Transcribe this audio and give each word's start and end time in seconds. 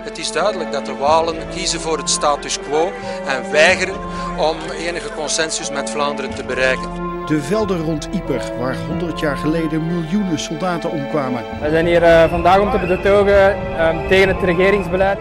Het 0.00 0.18
is 0.18 0.32
duidelijk 0.32 0.72
dat 0.72 0.86
de 0.86 0.96
Walen 0.96 1.48
kiezen 1.54 1.80
voor 1.80 1.98
het 1.98 2.10
status 2.10 2.60
quo 2.60 2.92
en 3.26 3.50
weigeren 3.50 3.96
om 4.38 4.56
enige 4.70 5.12
consensus 5.14 5.70
met 5.70 5.90
Vlaanderen 5.90 6.34
te 6.34 6.44
bereiken. 6.44 6.90
De 7.26 7.42
velden 7.42 7.80
rond 7.80 8.08
Yper, 8.12 8.58
waar 8.58 8.76
100 8.86 9.20
jaar 9.20 9.36
geleden 9.36 9.86
miljoenen 9.86 10.38
soldaten 10.38 10.90
omkwamen. 10.90 11.44
We 11.60 11.70
zijn 11.70 11.86
hier 11.86 12.02
uh, 12.02 12.30
vandaag 12.30 12.60
om 12.60 12.70
te 12.70 12.86
betogen 12.86 13.56
uh, 13.56 14.08
tegen 14.08 14.28
het 14.28 14.42
regeringsbeleid. 14.42 15.18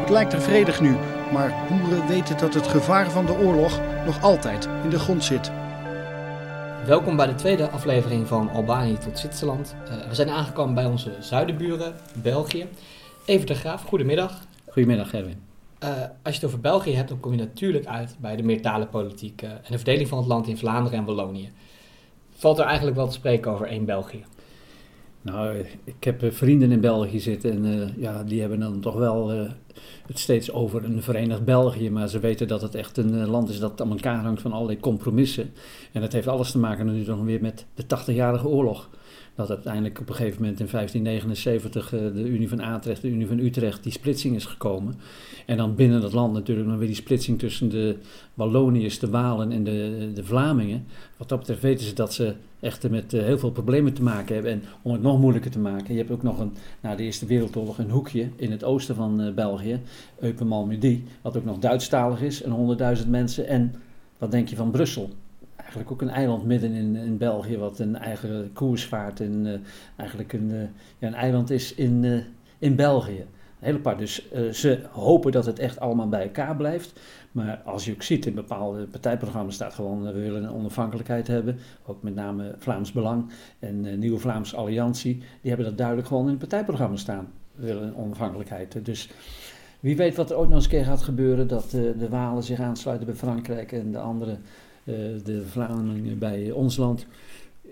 Het 0.00 0.08
lijkt 0.10 0.32
er 0.32 0.40
vredig 0.42 0.80
nu, 0.80 0.96
maar 1.32 1.54
boeren 1.68 2.06
weten 2.06 2.38
dat 2.38 2.54
het 2.54 2.66
gevaar 2.66 3.10
van 3.10 3.26
de 3.26 3.38
oorlog 3.38 3.80
nog 4.06 4.22
altijd 4.22 4.68
in 4.82 4.90
de 4.90 4.98
grond 4.98 5.24
zit. 5.24 5.50
Welkom 6.86 7.16
bij 7.16 7.26
de 7.26 7.34
tweede 7.34 7.68
aflevering 7.68 8.28
van 8.28 8.50
Albanië 8.50 8.98
tot 8.98 9.18
Zwitserland. 9.18 9.74
Uh, 9.84 10.08
we 10.08 10.14
zijn 10.14 10.30
aangekomen 10.30 10.74
bij 10.74 10.84
onze 10.84 11.10
zuidenburen, 11.20 11.94
België. 12.14 12.66
Even 13.30 13.46
de 13.46 13.54
Graaf, 13.54 13.82
goedemiddag. 13.82 14.46
Goedemiddag, 14.68 15.14
Erwin. 15.14 15.36
Uh, 15.84 15.90
als 16.22 16.34
je 16.34 16.40
het 16.40 16.44
over 16.44 16.60
België 16.60 16.94
hebt, 16.94 17.08
dan 17.08 17.20
kom 17.20 17.32
je 17.32 17.38
natuurlijk 17.38 17.86
uit 17.86 18.16
bij 18.20 18.36
de 18.36 18.42
meertalenpolitiek 18.42 19.42
uh, 19.42 19.50
en 19.50 19.60
de 19.68 19.76
verdeling 19.76 20.08
van 20.08 20.18
het 20.18 20.26
land 20.26 20.48
in 20.48 20.56
Vlaanderen 20.56 20.98
en 20.98 21.04
Wallonië. 21.04 21.50
Valt 22.30 22.58
er 22.58 22.64
eigenlijk 22.64 22.96
wel 22.96 23.06
te 23.06 23.12
spreken 23.12 23.50
over 23.50 23.66
één 23.66 23.84
België? 23.84 24.24
Nou, 25.22 25.64
ik 25.84 26.04
heb 26.04 26.24
vrienden 26.28 26.72
in 26.72 26.80
België 26.80 27.20
zitten 27.20 27.50
en 27.50 27.64
uh, 27.64 27.88
ja, 27.96 28.22
die 28.22 28.40
hebben 28.40 28.60
dan 28.60 28.80
toch 28.80 28.94
wel 28.94 29.28
het 30.06 30.18
steeds 30.18 30.52
over 30.52 30.84
een 30.84 31.02
verenigd 31.02 31.44
België, 31.44 31.90
maar 31.90 32.08
ze 32.08 32.18
weten 32.18 32.48
dat 32.48 32.62
het 32.62 32.74
echt 32.74 32.96
een 32.96 33.26
land 33.26 33.48
is 33.48 33.58
dat 33.58 33.80
aan 33.80 33.90
elkaar 33.90 34.22
hangt 34.22 34.42
van 34.42 34.52
allerlei 34.52 34.80
compromissen. 34.80 35.52
En 35.92 36.00
dat 36.00 36.12
heeft 36.12 36.28
alles 36.28 36.50
te 36.50 36.58
maken 36.58 36.86
natuurlijk 36.86 37.16
nog 37.16 37.26
weer 37.26 37.40
met 37.40 37.66
de 37.74 37.84
80-jarige 37.98 38.48
oorlog 38.48 38.90
dat 39.34 39.50
uiteindelijk 39.50 40.00
op 40.00 40.08
een 40.08 40.14
gegeven 40.14 40.42
moment 40.42 40.60
in 40.60 40.66
1579 40.70 41.92
uh, 41.92 42.00
de 42.00 42.28
Unie 42.28 42.48
van 42.48 42.60
Atrecht, 42.60 43.02
de 43.02 43.08
Unie 43.08 43.26
van 43.26 43.38
Utrecht, 43.38 43.82
die 43.82 43.92
splitsing 43.92 44.36
is 44.36 44.44
gekomen. 44.44 44.94
En 45.46 45.56
dan 45.56 45.74
binnen 45.74 46.00
dat 46.00 46.12
land 46.12 46.32
natuurlijk 46.32 46.68
nog 46.68 46.78
weer 46.78 46.86
die 46.86 46.96
splitsing 46.96 47.38
tussen 47.38 47.68
de 47.68 47.96
Walloniërs, 48.34 48.98
de 48.98 49.10
Walen 49.10 49.52
en 49.52 49.64
de, 49.64 50.10
de 50.14 50.24
Vlamingen. 50.24 50.86
Wat 51.16 51.28
dat 51.28 51.38
betreft 51.38 51.62
weten 51.62 51.86
ze 51.86 51.94
dat 51.94 52.14
ze 52.14 52.34
echt 52.60 52.90
met 52.90 53.12
uh, 53.12 53.22
heel 53.22 53.38
veel 53.38 53.50
problemen 53.50 53.92
te 53.92 54.02
maken 54.02 54.34
hebben. 54.34 54.52
En 54.52 54.62
om 54.82 54.92
het 54.92 55.02
nog 55.02 55.20
moeilijker 55.20 55.50
te 55.50 55.58
maken, 55.58 55.92
je 55.92 55.98
hebt 55.98 56.10
ook 56.10 56.22
nog 56.22 56.38
een, 56.38 56.52
na 56.80 56.94
de 56.94 57.02
Eerste 57.02 57.26
Wereldoorlog 57.26 57.78
een 57.78 57.90
hoekje 57.90 58.28
in 58.36 58.50
het 58.50 58.64
oosten 58.64 58.94
van 58.94 59.20
uh, 59.20 59.34
België, 59.34 59.80
Eupen-Malmedy, 60.18 61.02
wat 61.22 61.36
ook 61.36 61.44
nog 61.44 61.58
Duitsstalig 61.58 62.22
is 62.22 62.42
en 62.42 62.78
100.000 63.02 63.08
mensen. 63.08 63.46
En 63.46 63.74
wat 64.18 64.30
denk 64.30 64.48
je 64.48 64.56
van 64.56 64.70
Brussel? 64.70 65.10
Eigenlijk 65.70 65.90
ook 65.90 66.08
een 66.08 66.14
eiland 66.14 66.44
midden 66.44 66.72
in, 66.72 66.96
in 66.96 67.18
België, 67.18 67.58
wat 67.58 67.78
een 67.78 67.96
eigen 67.96 68.50
koers 68.52 68.84
vaart 68.84 69.20
en 69.20 69.46
uh, 69.46 69.54
eigenlijk 69.96 70.32
een, 70.32 70.50
uh, 70.50 70.62
ja, 70.98 71.06
een 71.06 71.14
eiland 71.14 71.50
is 71.50 71.74
in, 71.74 72.02
uh, 72.02 72.20
in 72.58 72.76
België. 72.76 73.18
Een 73.20 73.66
hele 73.66 73.78
part. 73.78 73.98
Dus 73.98 74.30
ze 74.52 74.80
hopen 74.90 75.32
dat 75.32 75.46
het 75.46 75.58
echt 75.58 75.80
allemaal 75.80 76.08
bij 76.08 76.22
elkaar 76.22 76.56
blijft. 76.56 77.00
Maar 77.32 77.62
als 77.64 77.84
je 77.84 77.92
ook 77.92 78.02
ziet 78.02 78.26
in 78.26 78.34
bepaalde 78.34 78.86
partijprogramma's 78.86 79.54
staat 79.54 79.74
gewoon, 79.74 80.02
we 80.02 80.12
willen 80.12 80.44
een 80.44 80.52
onafhankelijkheid 80.52 81.26
hebben. 81.26 81.58
Ook 81.86 82.02
met 82.02 82.14
name 82.14 82.54
Vlaams 82.58 82.92
Belang 82.92 83.30
en 83.58 83.98
Nieuwe 83.98 84.18
Vlaamse 84.18 84.56
Alliantie. 84.56 85.18
Die 85.18 85.50
hebben 85.50 85.66
dat 85.66 85.76
duidelijk 85.76 86.06
gewoon 86.08 86.24
in 86.24 86.30
het 86.30 86.38
partijprogramma 86.38 86.96
staan. 86.96 87.28
We 87.54 87.66
willen 87.66 87.82
een 87.82 87.96
onafhankelijkheid. 87.96 88.84
Dus 88.84 89.10
wie 89.80 89.96
weet 89.96 90.16
wat 90.16 90.30
er 90.30 90.36
ooit 90.36 90.48
nog 90.48 90.56
eens 90.56 90.64
een 90.64 90.70
keer 90.70 90.84
gaat 90.84 91.02
gebeuren. 91.02 91.48
Dat 91.48 91.70
de 91.70 92.08
Walen 92.08 92.42
zich 92.42 92.60
aansluiten 92.60 93.06
bij 93.06 93.16
Frankrijk 93.16 93.72
en 93.72 93.92
de 93.92 93.98
andere 93.98 94.30
uh, 94.32 94.38
de 95.24 95.42
Vlamingen 95.50 96.18
bij 96.18 96.50
ons 96.50 96.76
land. 96.76 97.06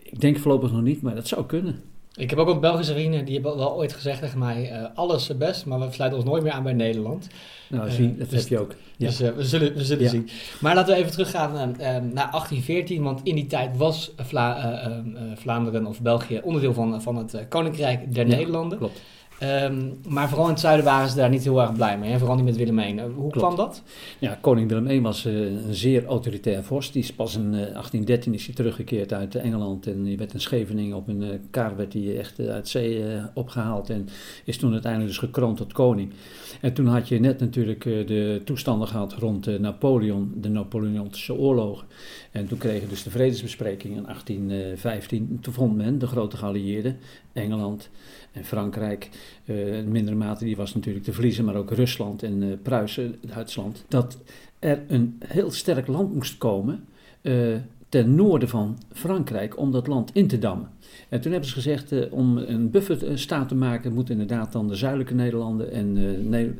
Ik 0.02 0.20
denk 0.20 0.38
voorlopig 0.38 0.72
nog 0.72 0.82
niet, 0.82 1.02
maar 1.02 1.14
dat 1.14 1.28
zou 1.28 1.46
kunnen. 1.46 1.82
Ik 2.14 2.30
heb 2.30 2.38
ook 2.38 2.48
een 2.48 2.60
Belgische 2.60 2.92
vrienden 2.92 3.24
die 3.24 3.34
hebben 3.34 3.56
wel 3.56 3.76
ooit 3.76 3.92
gezegd 3.92 4.20
tegen 4.20 4.38
mij: 4.38 4.72
uh, 4.72 4.86
alles 4.94 5.36
best, 5.36 5.66
maar 5.66 5.78
we 5.78 5.86
sluiten 5.90 6.18
ons 6.18 6.28
nooit 6.28 6.42
meer 6.42 6.52
aan 6.52 6.62
bij 6.62 6.72
Nederland. 6.72 7.28
Nou, 7.68 7.90
zie, 7.90 8.16
dat 8.16 8.30
dus, 8.30 8.40
heb 8.40 8.48
je 8.48 8.58
ook. 8.58 8.74
Ja. 8.96 9.06
Dus 9.06 9.20
uh, 9.20 9.30
we 9.30 9.44
zullen, 9.44 9.74
we 9.74 9.84
zullen 9.84 10.04
ja. 10.04 10.10
zien. 10.10 10.28
Maar 10.60 10.74
laten 10.74 10.94
we 10.94 11.00
even 11.00 11.12
teruggaan 11.12 11.52
naar, 11.52 11.68
naar 12.02 12.30
1814, 12.30 13.02
want 13.02 13.20
in 13.22 13.34
die 13.34 13.46
tijd 13.46 13.76
was 13.76 14.12
Vla 14.16 15.02
Vlaanderen 15.34 15.86
of 15.86 16.00
België 16.00 16.40
onderdeel 16.44 16.74
van, 16.74 17.02
van 17.02 17.16
het 17.16 17.46
Koninkrijk 17.48 18.14
der 18.14 18.28
ja, 18.28 18.36
Nederlanden. 18.36 18.78
Klopt. 18.78 19.00
Um, 19.42 19.98
maar 20.08 20.28
vooral 20.28 20.46
in 20.46 20.52
het 20.52 20.60
zuiden 20.60 20.84
waren 20.84 21.08
ze 21.08 21.16
daar 21.16 21.28
niet 21.28 21.44
heel 21.44 21.60
erg 21.60 21.72
blij 21.72 21.98
mee. 21.98 22.10
Hè? 22.10 22.18
Vooral 22.18 22.36
niet 22.36 22.44
met 22.44 22.56
Willem 22.56 22.78
I. 22.78 23.00
Hoe 23.00 23.12
Klopt. 23.14 23.36
kwam 23.36 23.56
dat? 23.56 23.82
Ja, 24.18 24.38
koning 24.40 24.68
Willem 24.68 24.90
I 24.90 25.00
was 25.00 25.26
uh, 25.26 25.40
een 25.40 25.74
zeer 25.74 26.06
autoritair 26.06 26.64
vorst. 26.64 26.92
Die 26.92 27.02
is 27.02 27.12
pas 27.12 27.34
in 27.34 27.44
uh, 27.44 27.50
1813 27.50 28.34
is 28.34 28.46
hij 28.46 28.54
teruggekeerd 28.54 29.12
uit 29.12 29.34
Engeland. 29.34 29.86
En 29.86 30.02
die 30.02 30.16
werd 30.18 30.32
in 30.32 30.40
Scheveningen 30.40 30.96
op 30.96 31.08
een 31.08 31.22
uh, 31.22 31.28
kar 31.50 31.76
werd 31.76 31.92
hij 31.92 32.18
echt 32.18 32.40
uit 32.40 32.68
zee 32.68 33.04
opgehaald. 33.34 33.90
En 33.90 34.08
is 34.44 34.56
toen 34.56 34.72
uiteindelijk 34.72 35.10
dus 35.12 35.20
gekroond 35.20 35.56
tot 35.56 35.72
koning. 35.72 36.12
En 36.60 36.72
toen 36.72 36.86
had 36.86 37.08
je 37.08 37.20
net 37.20 37.40
natuurlijk 37.40 37.82
de 37.82 38.40
toestanden 38.44 38.88
gehad 38.88 39.12
rond 39.12 39.58
Napoleon, 39.60 40.32
de 40.36 40.48
Napoleontische 40.48 41.34
oorlogen. 41.34 41.86
En 42.30 42.46
toen 42.48 42.58
kregen 42.58 42.88
dus 42.88 43.02
de 43.02 43.10
vredesbesprekingen 43.10 43.96
in 43.96 44.02
1815. 44.02 45.38
Toen 45.40 45.52
vond 45.52 45.76
men, 45.76 45.98
de 45.98 46.06
grote 46.06 46.36
geallieerden, 46.36 46.98
Engeland 47.32 47.90
Frankrijk, 48.44 49.08
uh, 49.44 49.78
in 49.78 49.88
mindere 49.88 50.16
mate 50.16 50.44
die 50.44 50.56
was 50.56 50.74
natuurlijk 50.74 51.04
te 51.04 51.12
verliezen, 51.12 51.44
maar 51.44 51.54
ook 51.54 51.70
Rusland 51.70 52.22
en 52.22 52.42
uh, 52.42 52.54
Pruisen, 52.62 53.14
Duitsland, 53.20 53.84
dat 53.88 54.18
er 54.58 54.82
een 54.88 55.20
heel 55.26 55.50
sterk 55.50 55.86
land 55.86 56.14
moest 56.14 56.38
komen 56.38 56.84
uh, 57.22 57.56
ten 57.88 58.14
noorden 58.14 58.48
van 58.48 58.78
Frankrijk 58.92 59.58
om 59.58 59.72
dat 59.72 59.86
land 59.86 60.10
in 60.12 60.26
te 60.26 60.38
dammen. 60.38 60.68
En 61.08 61.20
toen 61.20 61.32
hebben 61.32 61.48
ze 61.48 61.54
gezegd, 61.54 62.10
om 62.10 62.36
een 62.36 62.70
bufferstaat 62.70 63.48
te 63.48 63.54
maken, 63.54 63.92
moeten 63.92 64.20
inderdaad 64.20 64.52
dan 64.52 64.68
de 64.68 64.74
zuidelijke 64.74 65.14
Nederlanden 65.14 65.72
en 65.72 65.92
ne 66.28 66.54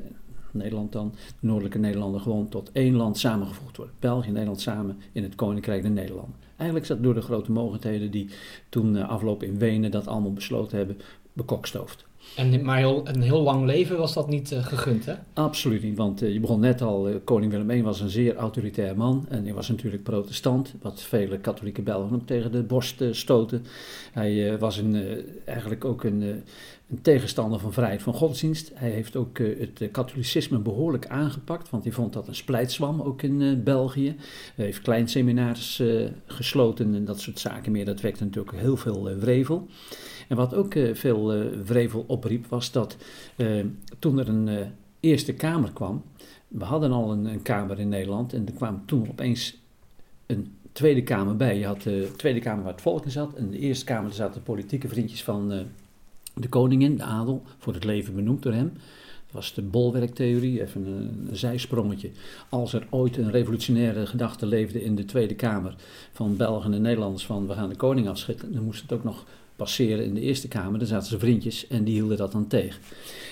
Nederland 0.51 0.93
dan, 0.93 1.13
de 1.41 1.47
noordelijke 1.47 1.79
Nederlanden, 1.79 2.21
gewoon 2.21 2.49
tot 2.49 2.71
één 2.73 2.95
land 2.95 3.19
samengevoegd 3.19 3.77
worden. 3.77 3.95
België 3.99 4.27
en 4.27 4.33
Nederland 4.33 4.61
samen 4.61 4.97
in 5.13 5.23
het 5.23 5.35
Koninkrijk 5.35 5.83
der 5.83 5.91
Nederlanden. 5.91 6.35
Eigenlijk 6.57 6.89
dat 6.89 7.03
door 7.03 7.15
de 7.15 7.21
grote 7.21 7.53
mogendheden 7.53 8.11
die 8.11 8.29
toen 8.69 8.97
afloop 8.97 9.43
in 9.43 9.59
Wenen 9.59 9.91
dat 9.91 10.07
allemaal 10.07 10.33
besloten 10.33 10.79
hebben, 10.79 10.97
bekokstoofd. 11.39 12.07
En, 12.37 12.65
maar 12.65 12.77
heel, 12.77 13.09
een 13.09 13.23
heel 13.23 13.43
lang 13.43 13.65
leven 13.65 13.99
was 13.99 14.15
dat 14.15 14.29
niet 14.29 14.53
uh, 14.53 14.65
gegund, 14.65 15.07
hè? 15.07 15.15
Absoluut 15.33 15.83
niet, 15.83 15.97
want 15.97 16.23
uh, 16.23 16.33
je 16.33 16.41
begon 16.41 16.61
net 16.61 16.83
al, 16.83 17.09
uh, 17.09 17.15
koning 17.25 17.53
Willem 17.53 17.71
I 17.71 17.83
was 17.83 18.01
een 18.01 18.09
zeer 18.09 18.37
autoritair 18.37 18.97
man. 18.97 19.27
En 19.29 19.45
hij 19.45 19.55
was 19.55 19.69
natuurlijk 19.69 20.03
protestant, 20.03 20.75
wat 20.83 21.03
vele 21.03 21.39
katholieke 21.39 21.83
Belgen 21.83 22.17
ook 22.17 22.27
tegen 22.27 22.53
de 22.53 22.63
borst 22.63 23.03
stoten. 23.11 23.65
Hij 24.13 24.59
was 24.59 24.77
een, 24.77 25.23
eigenlijk 25.45 25.85
ook 25.85 26.05
een, 26.05 26.21
een, 26.21 27.03
tegenstander 27.03 27.61
van 27.61 27.73
vrijheid 27.73 28.03
van 28.03 28.15
godsdienst. 28.15 28.71
Hij 28.75 28.91
heeft 28.91 29.17
ook 29.17 29.39
het 29.39 29.89
katholicisme 29.93 30.59
behoorlijk 30.59 31.07
aangepakt, 31.07 31.71
want 31.71 31.85
hij 31.85 31.93
vond 31.93 32.13
dat 32.13 32.29
een 32.29 32.35
splijtswam, 32.35 33.01
ook 33.01 33.23
in 33.23 33.63
België. 33.65 34.17
Hij 34.55 34.65
heeft 34.65 34.83
kleinseminaars 34.83 35.83
gesloten 36.27 36.95
en 36.95 37.05
dat 37.05 37.21
soort 37.21 37.39
zaken 37.39 37.73
meer. 37.73 37.85
Dat 37.85 38.01
wekte 38.01 38.25
natuurlijk 38.25 38.57
heel 38.57 38.77
veel 38.77 39.19
wrevel. 39.19 39.69
En 40.29 40.37
wat 40.37 40.55
ook 40.55 40.75
uh, 40.75 40.95
veel 40.95 41.37
uh, 41.37 41.61
wrevel 41.65 42.05
opriep, 42.07 42.47
was 42.47 42.73
dat 42.73 42.97
uh, 43.37 43.65
toen 43.99 44.19
er 44.19 44.29
een 44.29 44.73
Eerste 45.01 45.33
Kamer 45.33 45.73
kwam, 45.73 46.03
we 46.49 46.65
hadden 46.65 46.93
al 46.93 47.13
een, 47.13 47.25
een, 47.25 47.43
Kamer 47.43 47.79
in 47.79 47.89
Nederland 47.89 48.33
en 48.33 48.47
er 48.47 48.53
kwam 48.53 48.83
toen 48.87 49.09
opeens 49.09 49.57
een 50.27 50.57
Tweede 50.73 51.03
Kamer 51.03 51.37
bij. 51.37 51.59
Je 51.59 51.67
had 51.67 51.83
de 51.83 52.11
Tweede 52.17 52.41
Kamer 52.41 52.65
waar 52.65 52.73
het 52.73 52.83
volk 52.83 53.05
in 53.05 53.11
zat 53.11 53.35
en 53.35 53.51
de 53.51 53.59
Eerste 53.59 53.85
Kamer 53.85 54.13
zaten 54.13 54.43
politieke 54.43 54.89
vriendjes 54.89 55.25
van 55.25 55.67
de 56.41 56.49
koningin, 56.49 56.97
de 56.97 57.03
adel, 57.03 57.43
voor 57.59 57.75
het 57.75 57.85
leven 57.85 58.15
benoemd 58.15 58.43
door 58.43 58.53
hem. 58.53 58.73
Dat 59.25 59.37
was 59.37 59.55
de 59.55 59.63
bolwerktheorie, 59.63 60.61
even 60.61 60.87
een, 60.87 61.27
een, 61.29 61.37
zijsprongetje. 61.37 62.11
Als 62.49 62.73
er 62.73 62.87
ooit 62.91 63.17
een 63.17 63.31
revolutionaire 63.31 64.07
gedachte 64.07 64.47
leefde 64.47 64.85
in 64.85 64.95
de 64.95 65.05
Tweede 65.05 65.35
Kamer 65.35 65.75
van 66.13 66.37
Belgen 66.37 66.75
en 66.75 66.83
Nederlanders 66.83 67.27
van 67.27 67.47
we 67.47 67.53
gaan 67.53 67.69
de 67.69 67.77
koning 67.77 68.09
afschieten, 68.09 68.53
dan 68.53 68.65
moest 68.65 68.83
het 68.83 68.93
ook 68.93 69.05
nog 69.05 69.25
passeren 69.59 70.05
in 70.05 70.15
de 70.15 70.21
Eerste 70.21 70.49
Kamer. 70.49 70.79
Daar 70.79 70.89
zaten 70.89 71.09
ze 71.09 71.19
vriendjes 71.19 71.67
en 71.67 71.85
die 71.85 71.95
hielden 71.95 72.17
dat 72.17 72.33
dan 72.33 72.47
tegen. 72.47 72.81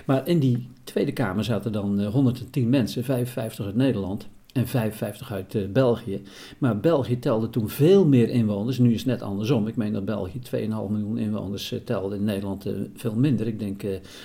Maar 0.07 0.29
in 0.29 0.39
die 0.39 0.69
Tweede 0.85 1.13
Kamer 1.13 1.45
zaten 1.45 1.73
dan 1.73 2.01
uh, 2.01 2.07
110 2.07 2.69
mensen, 2.69 3.05
55 3.05 3.67
uit 3.67 3.75
Nederland 3.75 4.29
en 4.53 4.67
55 4.67 5.33
uit 5.33 5.55
uh, 5.55 5.69
België. 5.69 6.23
Maar 6.59 6.81
België 6.81 7.19
telde 7.19 7.51
toen 7.51 7.69
veel 7.69 8.07
meer 8.07 8.29
inwoners. 8.29 8.79
Nu 8.79 8.93
is 8.93 8.99
het 8.99 9.07
net 9.07 9.23
andersom. 9.23 9.67
Ik 9.67 9.77
meen 9.77 9.93
dat 9.93 10.05
België 10.05 10.39
2,5 10.39 10.61
miljoen 10.69 11.19
inwoners 11.19 11.73
uh, 11.73 11.81
telde. 11.81 12.17
In 12.17 12.25
Nederland 12.25 12.67
veel 12.95 13.15
minder. 13.15 13.47
Ik 13.47 13.59
denk 13.59 13.83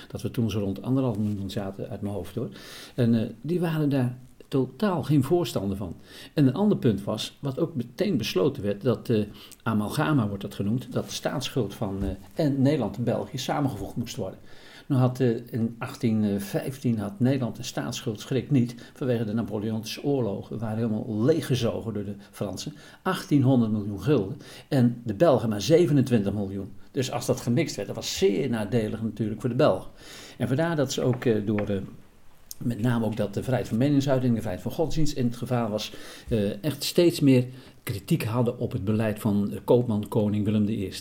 dat 0.07 0.21
we 0.21 0.31
toen 0.31 0.49
zo 0.49 0.59
rond 0.59 0.79
1,5 0.79 0.83
miljoen 1.19 1.49
zaten 1.49 1.89
uit 1.89 2.01
mijn 2.01 2.13
hoofd 2.13 2.35
hoor. 2.35 2.49
En 2.95 3.35
die 3.41 3.59
waren 3.59 3.89
daar 3.89 4.17
totaal 4.51 5.03
geen 5.03 5.23
voorstander 5.23 5.77
van. 5.77 5.95
En 6.33 6.47
een 6.47 6.53
ander 6.53 6.77
punt 6.77 7.03
was, 7.03 7.37
wat 7.39 7.59
ook 7.59 7.75
meteen 7.75 8.17
besloten 8.17 8.63
werd, 8.63 8.81
dat 8.81 9.09
uh, 9.09 9.25
amalgama 9.63 10.27
wordt 10.27 10.41
dat 10.41 10.53
genoemd, 10.53 10.91
dat 10.91 11.05
de 11.05 11.11
staatsschuld 11.11 11.73
van 11.73 11.97
uh, 12.03 12.09
en 12.33 12.61
Nederland 12.61 12.97
en 12.97 13.03
België 13.03 13.37
samengevoegd 13.37 13.95
moest 13.95 14.15
worden. 14.15 14.39
Nou 14.87 15.01
had 15.01 15.19
uh, 15.19 15.29
in 15.29 15.75
1815 15.77 16.99
had 16.99 17.19
Nederland 17.19 17.57
een 17.57 17.63
staatsschuld, 17.63 18.19
schrik 18.19 18.51
niet, 18.51 18.75
vanwege 18.93 19.25
de 19.25 19.33
Napoleontische 19.33 20.03
oorlogen, 20.03 20.59
waren 20.59 20.77
helemaal 20.77 21.23
leeggezogen 21.23 21.93
door 21.93 22.05
de 22.05 22.15
Fransen. 22.31 22.73
1800 23.03 23.71
miljoen 23.71 24.01
gulden 24.01 24.37
en 24.67 25.01
de 25.03 25.13
Belgen 25.13 25.49
maar 25.49 25.61
27 25.61 26.33
miljoen. 26.33 26.71
Dus 26.91 27.11
als 27.11 27.25
dat 27.25 27.41
gemixt 27.41 27.75
werd, 27.75 27.87
dat 27.87 27.97
was 27.97 28.17
zeer 28.17 28.49
nadelig 28.49 29.01
natuurlijk 29.01 29.41
voor 29.41 29.49
de 29.49 29.55
Belgen. 29.55 29.91
En 30.37 30.47
vandaar 30.47 30.75
dat 30.75 30.91
ze 30.91 31.01
ook 31.01 31.45
door... 31.45 31.81
Met 32.63 32.81
name 32.81 33.05
ook 33.05 33.17
dat 33.17 33.33
de 33.33 33.43
vrijheid 33.43 33.67
van 33.67 33.77
meningsuiting, 33.77 34.33
de 34.33 34.39
vrijheid 34.39 34.63
van 34.63 34.71
godsdienst 34.71 35.17
in 35.17 35.25
het 35.25 35.35
gevaar 35.35 35.69
was, 35.69 35.93
uh, 36.29 36.63
echt 36.63 36.83
steeds 36.83 37.19
meer 37.19 37.45
kritiek 37.83 38.23
hadden 38.23 38.59
op 38.59 38.71
het 38.71 38.83
beleid 38.83 39.19
van 39.19 39.59
koopman 39.63 40.07
koning 40.07 40.45
Willem 40.45 40.67
I. 40.67 40.91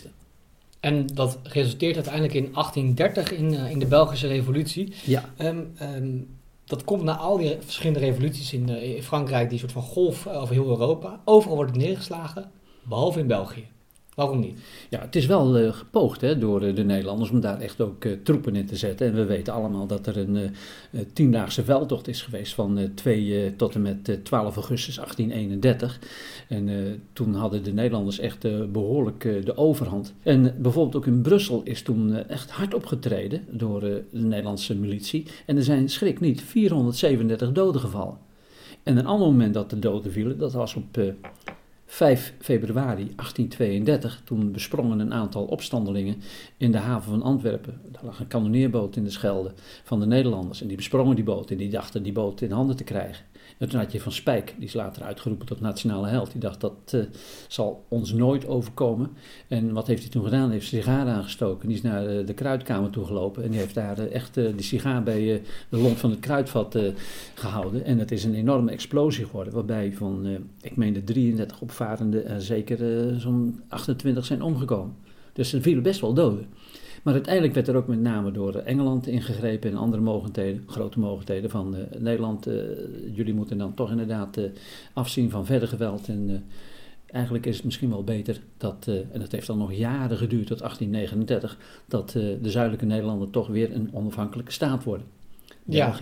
En 0.79 1.07
dat 1.07 1.39
resulteert 1.43 1.95
uiteindelijk 1.95 2.33
in 2.33 2.51
1830 2.53 3.31
in, 3.31 3.53
in 3.53 3.79
de 3.79 3.85
Belgische 3.85 4.27
revolutie. 4.27 4.93
Ja. 5.05 5.29
Um, 5.37 5.71
um, 5.81 6.27
dat 6.65 6.83
komt 6.83 7.03
na 7.03 7.15
al 7.15 7.37
die 7.37 7.57
verschillende 7.59 7.99
revoluties 7.99 8.53
in, 8.53 8.69
in 8.69 9.03
Frankrijk, 9.03 9.49
die 9.49 9.59
soort 9.59 9.71
van 9.71 9.81
golf 9.81 10.27
over 10.27 10.53
heel 10.53 10.67
Europa. 10.67 11.21
Overal 11.25 11.55
wordt 11.55 11.71
het 11.71 11.81
neergeslagen, 11.81 12.51
behalve 12.83 13.19
in 13.19 13.27
België. 13.27 13.67
Waarom 14.15 14.39
niet? 14.39 14.59
Ja, 14.89 14.99
het 14.99 15.15
is 15.15 15.25
wel 15.25 15.59
uh, 15.59 15.73
gepoogd 15.73 16.21
hè, 16.21 16.37
door 16.37 16.63
uh, 16.63 16.75
de 16.75 16.83
Nederlanders 16.83 17.29
om 17.29 17.39
daar 17.39 17.59
echt 17.59 17.81
ook 17.81 18.05
uh, 18.05 18.17
troepen 18.23 18.55
in 18.55 18.65
te 18.65 18.75
zetten. 18.75 19.07
En 19.07 19.13
we 19.13 19.25
weten 19.25 19.53
allemaal 19.53 19.87
dat 19.87 20.07
er 20.07 20.17
een 20.17 20.55
tiendaagse 21.13 21.63
veldtocht 21.63 22.07
is 22.07 22.21
geweest 22.21 22.53
van 22.53 22.91
2 22.95 23.55
tot 23.55 23.75
en 23.75 23.81
met 23.81 24.19
12 24.23 24.55
augustus 24.55 24.95
1831. 24.95 25.99
En 26.47 26.69
toen 27.13 27.33
hadden 27.33 27.63
de 27.63 27.73
Nederlanders 27.73 28.19
echt 28.19 28.71
behoorlijk 28.71 29.45
de 29.45 29.57
overhand. 29.57 30.13
En 30.23 30.55
bijvoorbeeld 30.57 30.95
ook 30.95 31.05
in 31.05 31.21
Brussel 31.21 31.61
is 31.63 31.81
toen 31.81 32.15
echt 32.27 32.51
hard 32.51 32.73
opgetreden 32.73 33.45
door 33.49 33.79
de 33.79 34.03
Nederlandse 34.11 34.75
militie. 34.75 35.25
En 35.45 35.57
er 35.57 35.63
zijn, 35.63 35.89
schrik 35.89 36.19
niet, 36.19 36.41
437 36.41 37.51
doden 37.51 37.81
gevallen. 37.81 38.17
En 38.83 38.97
een 38.97 39.05
ander 39.05 39.27
moment 39.27 39.53
dat 39.53 39.69
de 39.69 39.79
doden 39.79 40.11
vielen, 40.11 40.37
dat 40.37 40.53
was 40.53 40.75
op 40.75 40.97
5 41.91 42.33
februari 42.39 43.13
1832, 43.15 44.21
toen 44.23 44.51
besprongen 44.51 44.99
een 44.99 45.13
aantal 45.13 45.43
opstandelingen 45.43 46.21
in 46.57 46.71
de 46.71 46.77
haven 46.77 47.11
van 47.11 47.21
Antwerpen. 47.21 47.81
Daar 47.91 48.05
lag 48.05 48.19
een 48.19 48.27
kanoneerboot 48.27 48.95
in 48.95 49.03
de 49.03 49.09
Schelde 49.09 49.51
van 49.83 49.99
de 49.99 50.05
Nederlanders. 50.05 50.61
En 50.61 50.67
die 50.67 50.77
besprongen 50.77 51.15
die 51.15 51.23
boot 51.23 51.51
en 51.51 51.57
die 51.57 51.69
dachten 51.69 52.03
die 52.03 52.11
boot 52.11 52.41
in 52.41 52.51
handen 52.51 52.75
te 52.75 52.83
krijgen. 52.83 53.25
En 53.57 53.69
toen 53.69 53.79
had 53.79 53.91
je 53.91 54.01
Van 54.01 54.11
Spijk, 54.11 54.53
die 54.57 54.67
is 54.67 54.73
later 54.73 55.03
uitgeroepen 55.03 55.45
tot 55.45 55.61
nationale 55.61 56.07
held. 56.07 56.31
Die 56.31 56.41
dacht 56.41 56.61
dat 56.61 56.91
uh, 56.95 57.03
zal 57.47 57.85
ons 57.87 58.13
nooit 58.13 58.47
overkomen. 58.47 59.09
En 59.47 59.73
wat 59.73 59.87
heeft 59.87 60.01
hij 60.01 60.11
toen 60.11 60.23
gedaan? 60.23 60.43
Hij 60.43 60.53
heeft 60.53 60.67
sigaar 60.67 61.07
aangestoken. 61.07 61.67
Die 61.67 61.77
is 61.77 61.83
naar 61.83 62.13
uh, 62.13 62.25
de 62.25 62.33
kruidkamer 62.33 62.89
toegelopen. 62.89 63.43
En 63.43 63.49
die 63.49 63.59
heeft 63.59 63.75
daar 63.75 63.99
uh, 63.99 64.13
echt 64.13 64.33
de 64.33 64.53
sigaar 64.57 65.03
bij 65.03 65.41
de 65.69 65.77
lont 65.77 65.97
van 65.97 66.09
het 66.09 66.19
kruidvat 66.19 66.79
gehouden. 67.33 67.85
En 67.85 67.97
dat 67.97 68.11
is 68.11 68.23
een 68.23 68.35
enorme 68.35 68.71
explosie 68.71 69.25
geworden. 69.25 69.53
Waarbij 69.53 69.93
van, 69.93 70.47
ik 70.61 70.75
meen 70.75 70.93
de 70.93 71.03
33 71.03 71.61
opvarenden 71.61 72.27
er 72.27 72.41
zeker 72.41 72.77
zo'n 73.19 73.61
28 73.67 74.25
zijn 74.25 74.41
omgekomen. 74.41 74.95
Dus 75.33 75.53
er 75.53 75.61
vielen 75.61 75.83
best 75.83 76.01
wel 76.01 76.13
doden. 76.13 76.47
Maar 77.01 77.13
uiteindelijk 77.13 77.53
werd 77.53 77.67
er 77.67 77.75
ook 77.75 77.87
met 77.87 77.99
name 77.99 78.31
door 78.31 78.55
Engeland 78.55 79.07
ingegrepen 79.07 79.71
en 79.71 79.77
andere 79.77 80.01
mogendheden, 80.01 80.63
grote 80.67 80.99
mogendheden 80.99 81.49
van 81.49 81.75
uh, 81.75 81.81
Nederland. 81.99 82.47
Uh, 82.47 82.53
jullie 83.13 83.33
moeten 83.33 83.57
dan 83.57 83.73
toch 83.73 83.91
inderdaad 83.91 84.39
afzien 84.93 85.29
van 85.29 85.45
verder 85.45 85.67
geweld. 85.67 86.07
En 86.07 86.45
eigenlijk 87.11 87.45
is 87.45 87.55
het 87.55 87.65
misschien 87.65 87.89
wel 87.89 88.03
beter 88.03 88.41
dat, 88.57 88.87
en 89.11 89.19
dat 89.19 89.31
heeft 89.31 89.47
dan 89.47 89.57
nog 89.57 89.73
jaren 89.73 90.17
geduurd 90.17 90.47
tot 90.47 90.59
1839, 90.59 91.57
dat 91.87 92.11
de 92.11 92.39
zuidelijke 92.41 92.85
Nederlanden 92.85 93.29
toch 93.29 93.47
weer 93.47 93.75
een 93.75 93.89
onafhankelijke 93.93 94.51
staat 94.51 94.83
worden. 94.83 95.05
Ja. 95.65 95.95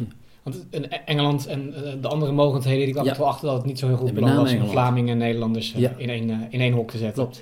Want 0.44 0.66
Engeland 1.06 1.48
en 1.48 1.74
de 2.02 2.08
andere 2.08 2.32
mogendheden 2.32 2.84
die 2.86 2.94
kwamen 2.94 3.12
ja. 3.12 3.18
wel 3.18 3.28
achter 3.28 3.48
dat 3.48 3.58
het 3.58 3.66
niet 3.66 3.80
zo 3.80 3.88
heel 3.88 3.98
goed 3.98 4.14
plan 4.14 4.36
was 4.36 4.54
om 4.54 4.68
Vlamingen 4.68 5.12
en 5.12 5.18
Nederlanders 5.18 5.74
ja. 5.74 5.94
in, 5.98 6.10
één, 6.10 6.48
in 6.52 6.60
één 6.60 6.74
hok 6.74 6.92
te 6.92 6.98
zetten. 6.98 7.24
Klopt. 7.24 7.42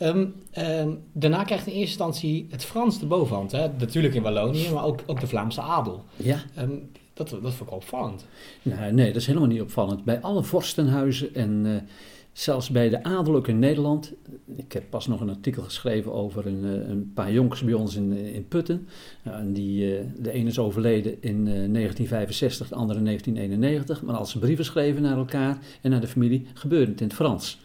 Um, 0.00 0.34
um, 0.58 1.00
daarna 1.12 1.44
krijgt 1.44 1.66
in 1.66 1.72
eerste 1.72 1.88
instantie 1.88 2.46
het 2.50 2.64
Frans 2.64 2.98
de 2.98 3.06
bovenhand. 3.06 3.52
Hè? 3.52 3.68
Natuurlijk 3.78 4.14
in 4.14 4.22
Wallonië, 4.22 4.70
maar 4.70 4.84
ook, 4.84 5.00
ook 5.06 5.20
de 5.20 5.26
Vlaamse 5.26 5.60
adel. 5.60 6.04
Ja. 6.16 6.42
Um, 6.58 6.90
dat, 7.14 7.30
dat 7.30 7.54
vond 7.54 7.70
ik 7.70 7.76
opvallend. 7.76 8.26
Nee, 8.62 8.92
nee, 8.92 9.06
dat 9.06 9.16
is 9.16 9.26
helemaal 9.26 9.48
niet 9.48 9.60
opvallend. 9.60 10.04
Bij 10.04 10.20
alle 10.20 10.42
vorstenhuizen 10.42 11.34
en 11.34 11.64
uh, 11.64 11.76
zelfs 12.32 12.70
bij 12.70 12.88
de 12.88 13.02
adel 13.02 13.34
ook 13.34 13.48
in 13.48 13.58
Nederland. 13.58 14.12
Ik 14.56 14.72
heb 14.72 14.90
pas 14.90 15.06
nog 15.06 15.20
een 15.20 15.28
artikel 15.28 15.62
geschreven 15.62 16.12
over 16.12 16.46
een, 16.46 16.64
uh, 16.64 16.88
een 16.88 17.12
paar 17.14 17.32
jongens 17.32 17.64
bij 17.64 17.74
ons 17.74 17.96
in, 17.96 18.12
in 18.12 18.48
Putten. 18.48 18.88
Uh, 19.26 19.34
en 19.34 19.52
die, 19.52 20.00
de 20.18 20.30
ene 20.30 20.48
is 20.48 20.58
overleden 20.58 21.22
in 21.22 21.44
1965, 21.44 22.68
de 22.68 22.74
andere 22.74 22.98
in 22.98 23.04
1991. 23.04 24.02
Maar 24.02 24.16
als 24.16 24.30
ze 24.30 24.38
brieven 24.38 24.64
schreven 24.64 25.02
naar 25.02 25.16
elkaar 25.16 25.58
en 25.80 25.90
naar 25.90 26.00
de 26.00 26.06
familie, 26.06 26.46
gebeurde 26.54 26.90
het 26.90 27.00
in 27.00 27.06
het 27.06 27.16
Frans. 27.16 27.58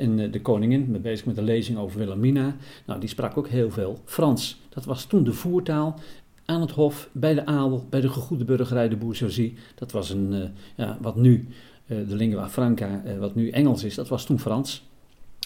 En 0.00 0.30
de 0.30 0.40
koningin, 0.40 0.92
ben 0.92 1.02
bezig 1.02 1.26
met 1.26 1.36
een 1.36 1.44
lezing 1.44 1.78
over 1.78 1.98
Wilhelmina, 1.98 2.56
nou, 2.84 3.00
die 3.00 3.08
sprak 3.08 3.36
ook 3.36 3.48
heel 3.48 3.70
veel 3.70 4.00
Frans. 4.04 4.60
Dat 4.68 4.84
was 4.84 5.04
toen 5.04 5.24
de 5.24 5.32
voertaal 5.32 5.98
aan 6.44 6.60
het 6.60 6.70
hof, 6.70 7.08
bij 7.12 7.34
de 7.34 7.46
adel, 7.46 7.86
bij 7.90 8.00
de 8.00 8.08
gegoede 8.08 8.44
burgerij, 8.44 8.88
de 8.88 8.96
bourgeoisie. 8.96 9.54
Dat 9.74 9.92
was 9.92 10.10
een, 10.10 10.32
uh, 10.32 10.42
ja, 10.74 10.98
wat 11.00 11.16
nu 11.16 11.48
uh, 11.86 12.08
de 12.08 12.16
lingua 12.16 12.48
franca, 12.48 13.02
uh, 13.06 13.18
wat 13.18 13.34
nu 13.34 13.50
Engels 13.50 13.84
is, 13.84 13.94
dat 13.94 14.08
was 14.08 14.24
toen 14.24 14.40
Frans. 14.40 14.88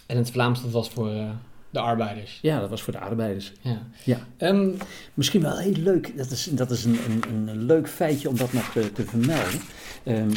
En 0.06 0.16
het 0.16 0.30
Vlaams, 0.30 0.62
dat 0.62 0.70
was 0.70 0.90
voor 0.90 1.10
de 1.70 1.78
arbeiders? 1.78 2.38
Ja, 2.42 2.60
dat 2.60 2.70
was 2.70 2.82
voor 2.82 2.92
de 2.92 2.98
arbeiders. 2.98 3.52
Ja. 3.60 3.82
ja. 4.04 4.26
Um, 4.38 4.76
Misschien 5.14 5.42
wel 5.42 5.56
heel 5.56 5.72
leuk, 5.72 6.16
dat 6.16 6.30
is, 6.30 6.44
dat 6.44 6.70
is 6.70 6.84
een, 6.84 6.98
een, 7.08 7.48
een 7.48 7.62
leuk 7.62 7.88
feitje 7.88 8.28
om 8.28 8.36
dat 8.36 8.52
nog 8.52 8.70
te, 8.72 8.92
te 8.92 9.04
vermelden. 9.04 9.60
Um, 10.04 10.30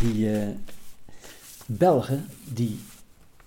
die 0.00 0.28
Belgen, 1.66 2.26
die 2.52 2.78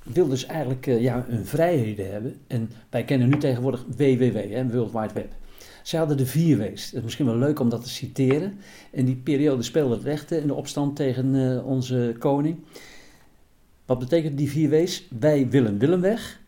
wil 0.03 0.27
dus 0.27 0.45
eigenlijk 0.45 0.88
uh, 0.88 1.01
ja, 1.01 1.25
hun 1.27 1.45
vrijheden 1.45 2.12
hebben. 2.12 2.39
En 2.48 2.69
wij 2.89 3.03
kennen 3.03 3.30
nu 3.30 3.38
tegenwoordig 3.38 3.86
WWW, 3.98 4.51
hè, 4.51 4.69
World 4.69 4.92
Wide 4.92 5.13
Web. 5.13 5.31
Zij 5.83 6.00
hadden 6.00 6.18
de 6.18 6.25
vier 6.25 6.57
W's. 6.57 6.86
Het 6.86 6.94
is 6.94 7.01
misschien 7.01 7.25
wel 7.25 7.38
leuk 7.38 7.59
om 7.59 7.69
dat 7.69 7.83
te 7.83 7.89
citeren. 7.89 8.59
In 8.92 9.06
die 9.06 9.15
periode 9.15 9.63
speelde 9.63 9.95
het 9.95 10.03
rechten 10.03 10.42
in 10.42 10.48
de 10.48 10.53
opstand 10.53 10.95
tegen 10.95 11.36
uh, 11.36 11.65
onze 11.65 12.15
koning. 12.19 12.57
Wat 13.86 14.00
betekent 14.00 14.38
die 14.38 14.50
vier 14.50 14.69
W's? 14.69 15.07
Wij 15.19 15.50
willen 15.50 15.77
Willem 15.77 16.01
weg. 16.01 16.39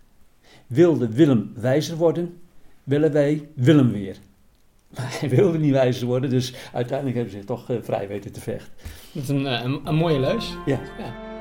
Wilde 0.68 1.10
Willem 1.10 1.52
wijzer 1.56 1.98
worden, 1.98 2.38
willen 2.84 3.12
wij 3.12 3.50
Willem 3.54 3.92
weer. 3.92 4.18
Maar 4.98 5.18
hij 5.20 5.30
wilde 5.30 5.58
niet 5.58 5.72
wijzer 5.72 6.08
worden, 6.08 6.30
dus 6.30 6.54
uiteindelijk 6.74 7.16
hebben 7.16 7.34
ze 7.34 7.40
zich 7.40 7.48
toch 7.48 7.70
uh, 7.70 7.78
vrij 7.82 8.08
weten 8.08 8.32
te 8.32 8.42
vechten. 8.42 8.74
Dat 9.14 9.24
is 9.24 9.30
een, 9.30 9.46
een, 9.66 9.82
een 9.84 9.96
mooie 9.96 10.20
leus. 10.20 10.56
Ja. 10.66 10.80
ja. 10.98 11.33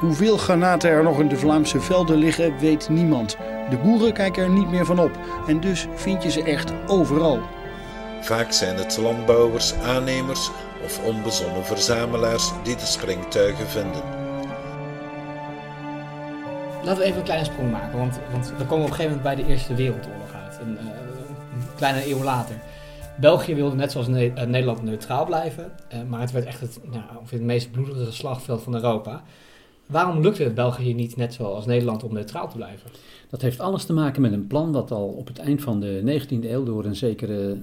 Hoeveel 0.00 0.36
granaten 0.36 0.90
er 0.90 1.02
nog 1.02 1.20
in 1.20 1.28
de 1.28 1.36
Vlaamse 1.36 1.80
velden 1.80 2.16
liggen, 2.16 2.58
weet 2.58 2.88
niemand. 2.88 3.36
De 3.70 3.76
boeren 3.76 4.12
kijken 4.12 4.42
er 4.42 4.50
niet 4.50 4.70
meer 4.70 4.84
van 4.84 4.98
op 4.98 5.10
en 5.46 5.60
dus 5.60 5.86
vind 5.94 6.22
je 6.22 6.30
ze 6.30 6.42
echt 6.42 6.72
overal. 6.86 7.40
Vaak 8.20 8.52
zijn 8.52 8.76
het 8.76 8.98
landbouwers, 8.98 9.74
aannemers 9.74 10.50
of 10.84 11.04
onbezonnen 11.04 11.64
verzamelaars 11.64 12.52
die 12.62 12.76
de 12.76 12.84
springtuigen 12.84 13.66
vinden. 13.66 14.02
Laten 16.84 16.98
we 16.98 17.04
even 17.04 17.18
een 17.18 17.24
kleine 17.24 17.44
sprong 17.44 17.70
maken, 17.70 17.98
want, 17.98 18.20
want 18.32 18.52
we 18.58 18.64
komen 18.64 18.84
op 18.84 18.90
een 18.90 18.96
gegeven 18.96 19.16
moment 19.16 19.22
bij 19.22 19.34
de 19.34 19.46
Eerste 19.46 19.74
Wereldoorlog 19.74 20.32
uit. 20.44 20.58
Een, 20.62 20.72
uh, 20.72 20.80
een 20.80 21.74
kleine 21.76 22.10
eeuw 22.10 22.22
later. 22.22 22.54
België 23.16 23.54
wilde 23.54 23.76
net 23.76 23.92
zoals 23.92 24.06
ne 24.08 24.32
Nederland 24.46 24.82
neutraal 24.82 25.24
blijven, 25.24 25.72
uh, 25.94 25.98
maar 26.08 26.20
het 26.20 26.30
werd 26.30 26.46
echt 26.46 26.60
het, 26.60 26.78
nou, 26.82 27.04
het 27.30 27.40
meest 27.40 27.70
bloedige 27.70 28.12
slagveld 28.12 28.62
van 28.62 28.74
Europa. 28.74 29.22
Waarom 29.90 30.20
lukte 30.20 30.42
het 30.42 30.54
België 30.54 30.94
niet 30.94 31.16
net 31.16 31.34
zoals 31.34 31.66
Nederland 31.66 32.04
om 32.04 32.12
neutraal 32.12 32.48
te 32.48 32.56
blijven? 32.56 32.90
Dat 33.30 33.40
heeft 33.40 33.60
alles 33.60 33.84
te 33.84 33.92
maken 33.92 34.22
met 34.22 34.32
een 34.32 34.46
plan 34.46 34.72
dat 34.72 34.90
al 34.90 35.06
op 35.06 35.26
het 35.26 35.38
eind 35.38 35.62
van 35.62 35.80
de 35.80 36.20
19e 36.20 36.44
eeuw 36.44 36.64
door 36.64 36.84
een 36.84 36.96
zekere 36.96 37.56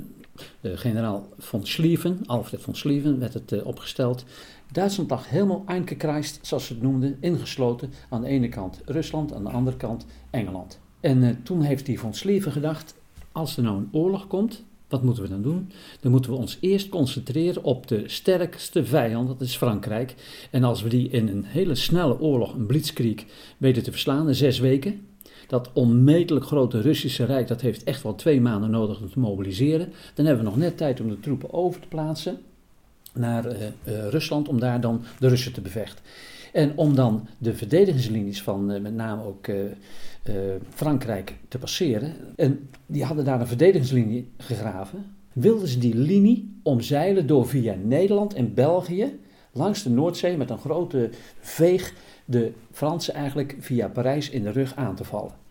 uh, 0.61 0.71
generaal 0.75 1.27
von 1.37 1.65
Schlieven, 1.65 2.19
Alfred 2.25 2.61
von 2.61 2.75
Schlieven, 2.75 3.19
werd 3.19 3.33
het 3.33 3.51
uh, 3.51 3.65
opgesteld. 3.65 4.25
Duitsland 4.71 5.09
lag 5.09 5.29
helemaal 5.29 5.63
eingekruist, 5.65 6.39
zoals 6.41 6.65
ze 6.65 6.73
het 6.73 6.81
noemden, 6.81 7.17
ingesloten. 7.19 7.91
Aan 8.09 8.21
de 8.21 8.27
ene 8.27 8.49
kant 8.49 8.81
Rusland, 8.85 9.33
aan 9.33 9.43
de 9.43 9.49
andere 9.49 9.77
kant 9.77 10.05
Engeland. 10.29 10.79
En 10.99 11.23
uh, 11.23 11.29
toen 11.43 11.61
heeft 11.61 11.85
die 11.85 11.99
von 11.99 12.13
Schlieven 12.13 12.51
gedacht, 12.51 12.95
als 13.31 13.57
er 13.57 13.63
nou 13.63 13.77
een 13.77 13.89
oorlog 13.91 14.27
komt, 14.27 14.63
wat 14.87 15.03
moeten 15.03 15.23
we 15.23 15.29
dan 15.29 15.41
doen? 15.41 15.71
Dan 15.99 16.11
moeten 16.11 16.31
we 16.31 16.37
ons 16.37 16.57
eerst 16.59 16.89
concentreren 16.89 17.63
op 17.63 17.87
de 17.87 18.03
sterkste 18.05 18.85
vijand, 18.85 19.27
dat 19.27 19.41
is 19.41 19.55
Frankrijk. 19.55 20.15
En 20.51 20.63
als 20.63 20.81
we 20.81 20.89
die 20.89 21.09
in 21.09 21.27
een 21.27 21.43
hele 21.43 21.75
snelle 21.75 22.19
oorlog, 22.19 22.53
een 22.53 22.65
blitzkrieg, 22.65 23.25
weten 23.57 23.83
te 23.83 23.91
verslaan 23.91 24.27
in 24.27 24.35
zes 24.35 24.59
weken, 24.59 25.07
dat 25.47 25.69
onmetelijk 25.73 26.45
grote 26.45 26.81
Russische 26.81 27.25
rijk, 27.25 27.47
dat 27.47 27.61
heeft 27.61 27.83
echt 27.83 28.03
wel 28.03 28.15
twee 28.15 28.41
maanden 28.41 28.69
nodig 28.69 29.01
om 29.01 29.09
te 29.09 29.19
mobiliseren. 29.19 29.93
Dan 30.13 30.25
hebben 30.25 30.43
we 30.43 30.49
nog 30.49 30.59
net 30.59 30.77
tijd 30.77 30.99
om 30.99 31.09
de 31.09 31.19
troepen 31.19 31.53
over 31.53 31.81
te 31.81 31.87
plaatsen 31.87 32.39
naar 33.13 33.45
uh, 33.45 33.61
uh, 33.61 34.07
Rusland, 34.07 34.47
om 34.47 34.59
daar 34.59 34.81
dan 34.81 35.01
de 35.19 35.27
Russen 35.27 35.53
te 35.53 35.61
bevechten. 35.61 36.03
En 36.53 36.77
om 36.77 36.95
dan 36.95 37.27
de 37.37 37.53
verdedigingslinies 37.53 38.41
van 38.41 38.71
uh, 38.71 38.81
met 38.81 38.93
name 38.93 39.23
ook 39.23 39.47
uh, 39.47 39.55
Frankrijk 40.69 41.35
te 41.47 41.57
passeren. 41.57 42.13
En 42.35 42.69
die 42.85 43.03
hadden 43.03 43.25
daar 43.25 43.39
een 43.39 43.47
verdedigingslinie 43.47 44.31
gegraven. 44.37 45.15
Wilden 45.33 45.67
ze 45.67 45.79
die 45.79 45.95
linie 45.95 46.59
omzeilen 46.63 47.27
door 47.27 47.47
via 47.47 47.75
Nederland 47.83 48.33
en 48.33 48.53
België 48.53 49.19
langs 49.51 49.83
de 49.83 49.89
Noordzee 49.89 50.37
met 50.37 50.49
een 50.49 50.57
grote 50.57 51.09
veeg 51.39 51.93
de 52.25 52.51
Fransen 52.71 53.13
eigenlijk 53.13 53.55
via 53.59 53.87
Parijs 53.87 54.29
in 54.29 54.43
de 54.43 54.51
rug 54.51 54.75
aan 54.75 54.95
te 54.95 55.03
vallen. 55.03 55.46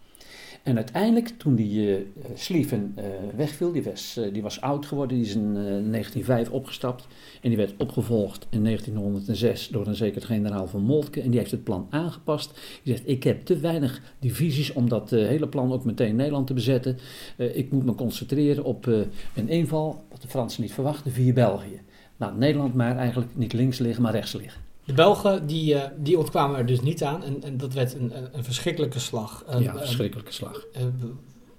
En 0.66 0.76
uiteindelijk, 0.76 1.28
toen 1.28 1.54
die 1.54 1.88
uh, 1.88 2.04
Slieven 2.34 2.94
uh, 2.98 3.04
wegviel, 3.36 3.72
die 3.72 3.82
was, 3.82 4.16
uh, 4.18 4.32
die 4.32 4.42
was 4.42 4.60
oud 4.60 4.86
geworden, 4.86 5.16
die 5.16 5.26
is 5.26 5.34
in 5.34 5.52
1905 5.54 6.50
opgestapt. 6.50 7.06
En 7.42 7.48
die 7.48 7.58
werd 7.58 7.74
opgevolgd 7.78 8.46
in 8.50 8.64
1906 8.64 9.68
door 9.68 9.86
een 9.86 9.94
zeker 9.94 10.22
generaal 10.22 10.66
van 10.66 10.82
Moltke. 10.82 11.20
En 11.20 11.30
die 11.30 11.38
heeft 11.38 11.50
het 11.50 11.64
plan 11.64 11.86
aangepast. 11.90 12.60
Die 12.82 12.94
zegt, 12.94 13.08
ik 13.08 13.22
heb 13.22 13.44
te 13.44 13.58
weinig 13.58 14.00
divisies 14.18 14.72
om 14.72 14.88
dat 14.88 15.10
hele 15.10 15.48
plan 15.48 15.72
ook 15.72 15.84
meteen 15.84 16.16
Nederland 16.16 16.46
te 16.46 16.54
bezetten. 16.54 16.98
ik 17.36 17.70
moet 17.70 17.84
me 17.84 17.94
concentreren 17.94 18.64
op 18.64 18.86
een 19.34 19.48
inval, 19.48 20.04
wat 20.10 20.22
de 20.22 20.28
Fransen 20.28 20.62
niet 20.62 20.72
verwachten, 20.72 21.12
via 21.12 21.32
België. 21.32 21.80
Nou, 22.16 22.36
Nederland 22.38 22.74
maar 22.74 22.96
eigenlijk 22.96 23.30
niet 23.36 23.52
links 23.52 23.78
liggen, 23.78 24.02
maar 24.02 24.12
rechts 24.12 24.32
liggen. 24.32 24.60
De 24.86 24.92
Belgen 24.92 25.46
die, 25.46 25.74
uh, 25.74 25.82
die 25.98 26.18
ontkwamen 26.18 26.58
er 26.58 26.66
dus 26.66 26.80
niet 26.80 27.02
aan 27.02 27.24
en, 27.24 27.42
en 27.42 27.56
dat 27.56 27.72
werd 27.72 27.94
een, 27.94 28.12
een 28.36 28.44
verschrikkelijke 28.44 28.98
slag. 28.98 29.44
ja, 29.48 29.72
een 29.72 29.78
verschrikkelijke 29.78 30.32
slag. 30.32 30.64
Uh, 30.76 30.82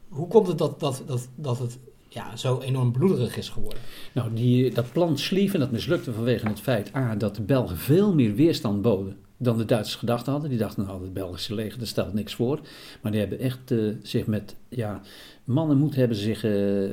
hoe 0.09 0.27
komt 0.27 0.47
het 0.47 0.57
dat, 0.57 0.79
dat, 0.79 1.03
dat, 1.05 1.27
dat 1.35 1.59
het 1.59 1.77
ja, 2.07 2.35
zo 2.35 2.59
enorm 2.59 2.91
bloederig 2.91 3.37
is 3.37 3.49
geworden? 3.49 3.79
Nou, 4.13 4.33
die, 4.33 4.73
dat 4.73 4.91
plan 4.91 5.17
Schlieffen 5.17 5.59
dat 5.59 5.71
mislukte 5.71 6.13
vanwege 6.13 6.47
het 6.47 6.59
feit 6.59 6.95
A, 6.95 7.15
dat 7.15 7.35
de 7.35 7.41
Belgen 7.41 7.77
veel 7.77 8.13
meer 8.13 8.35
weerstand 8.35 8.81
boden 8.81 9.17
dan 9.37 9.57
de 9.57 9.65
Duitsers 9.65 9.95
gedacht 9.95 10.25
hadden. 10.25 10.49
Die 10.49 10.59
dachten, 10.59 10.85
nou, 10.85 11.01
het 11.01 11.13
Belgische 11.13 11.53
leger, 11.53 11.79
dat 11.79 11.87
stelt 11.87 12.13
niks 12.13 12.35
voor. 12.35 12.59
Maar 13.01 13.11
die 13.11 13.21
hebben 13.21 13.39
echt 13.39 13.71
uh, 13.71 13.95
zich 14.01 14.25
met, 14.25 14.55
ja, 14.69 15.01
mannen 15.47 15.77
moed 15.77 15.95
hebben 15.95 16.17
zich, 16.17 16.43
uh, 16.43 16.89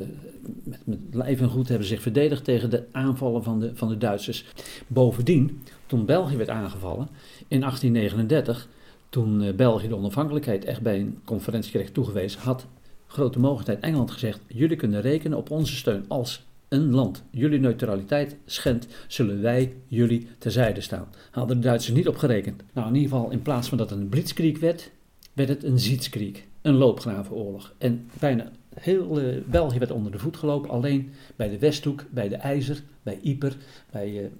met, 0.65 0.87
met 0.87 0.99
lijf 1.11 1.41
en 1.41 1.49
goed 1.49 1.69
hebben 1.69 1.87
zich 1.87 2.03
verdedigd 2.03 2.45
tegen 2.45 2.71
de 2.71 2.85
aanvallen 2.93 3.43
van 3.43 3.61
de, 3.61 3.71
van 3.75 3.89
de 3.89 3.99
Duitsers. 3.99 4.45
Bovendien, 4.87 5.63
toen 5.87 6.05
België 6.05 6.37
werd 6.37 6.49
aangevallen 6.49 7.09
in 7.49 7.61
1839, 7.61 8.69
toen 9.09 9.43
uh, 9.43 9.55
België 9.55 9.89
de 9.89 9.97
onafhankelijkheid 9.97 10.65
echt 10.65 10.83
bij 10.83 11.01
een 11.01 11.19
conferentie 11.25 11.71
kreeg 11.71 11.91
toegewezen, 11.91 12.41
had 12.41 12.67
grote 13.07 13.39
mogelijkheid 13.39 13.81
Engeland 13.81 14.11
gezegd: 14.11 14.41
jullie 14.47 14.77
kunnen 14.77 15.01
rekenen 15.01 15.39
op 15.39 15.51
onze 15.51 15.77
steun 15.77 16.05
als 16.09 16.45
een 16.69 16.95
land 16.95 17.23
jullie 17.31 17.61
neutraliteit 17.61 18.37
schendt, 18.45 18.87
zullen 19.09 19.43
wij 19.43 19.73
jullie 19.87 20.29
terzijde 20.39 20.81
staan. 20.81 21.09
Hadden 21.31 21.61
de 21.61 21.67
Duitsers 21.67 21.97
niet 21.97 22.09
op 22.09 22.17
gerekend. 22.17 22.63
Nou, 22.73 22.89
in 22.89 22.95
ieder 22.95 23.11
geval, 23.11 23.31
in 23.31 23.43
plaats 23.43 23.69
van 23.69 23.79
dat 23.79 23.91
het 23.91 23.99
een 23.99 24.09
blitzkrieg 24.09 24.61
werd, 24.61 24.91
werd 25.33 25.49
het 25.49 25.65
een 25.65 25.79
zietskrieg, 25.79 26.45
een 26.65 26.75
loopgravenoorlog. 26.75 27.75
En 27.79 28.11
bijna 28.19 28.51
heel 28.75 29.21
uh, 29.21 29.43
België 29.47 29.79
werd 29.79 29.91
onder 29.91 30.13
de 30.13 30.19
voet 30.19 30.37
gelopen, 30.37 30.71
alleen 30.71 31.13
bij 31.37 31.49
de 31.49 31.59
Westhoek, 31.59 32.05
bij 32.11 32.29
de 32.29 32.37
IJzer, 32.37 32.83
bij 33.03 33.19
Yper, 33.23 33.57
bij 33.91 34.31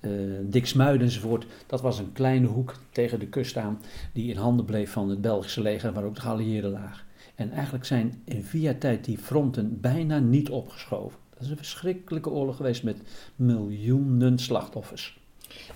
uh, 0.00 1.00
enzovoort. 1.00 1.46
Dat 1.66 1.80
was 1.80 1.98
een 1.98 2.12
kleine 2.12 2.46
hoek 2.46 2.76
tegen 2.90 3.18
de 3.18 3.26
kust 3.26 3.56
aan, 3.56 3.80
die 4.12 4.30
in 4.30 4.36
handen 4.36 4.64
bleef 4.64 4.90
van 4.90 5.08
het 5.08 5.20
Belgische 5.20 5.60
leger, 5.62 5.92
waar 5.92 6.04
ook 6.04 6.14
de 6.14 6.20
geallieerden 6.20 6.70
lagen. 6.70 7.04
En 7.34 7.50
eigenlijk 7.50 7.84
zijn 7.84 8.22
in 8.24 8.44
vier 8.44 8.78
tijd 8.78 9.04
die 9.04 9.18
fronten 9.18 9.80
bijna 9.80 10.18
niet 10.18 10.50
opgeschoven. 10.50 11.18
Dat 11.32 11.42
is 11.42 11.50
een 11.50 11.56
verschrikkelijke 11.56 12.30
oorlog 12.30 12.56
geweest 12.56 12.82
met 12.82 12.96
miljoenen 13.36 14.38
slachtoffers. 14.38 15.18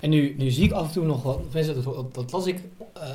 En 0.01 0.11
nu, 0.11 0.35
nu 0.39 0.51
zie 0.51 0.65
ik 0.65 0.73
af 0.73 0.87
en 0.87 0.93
toe 0.93 1.05
nog 1.05 1.23
wat, 1.23 1.53
dat, 1.53 2.15
dat 2.15 2.33
las 2.33 2.47
ik 2.47 2.61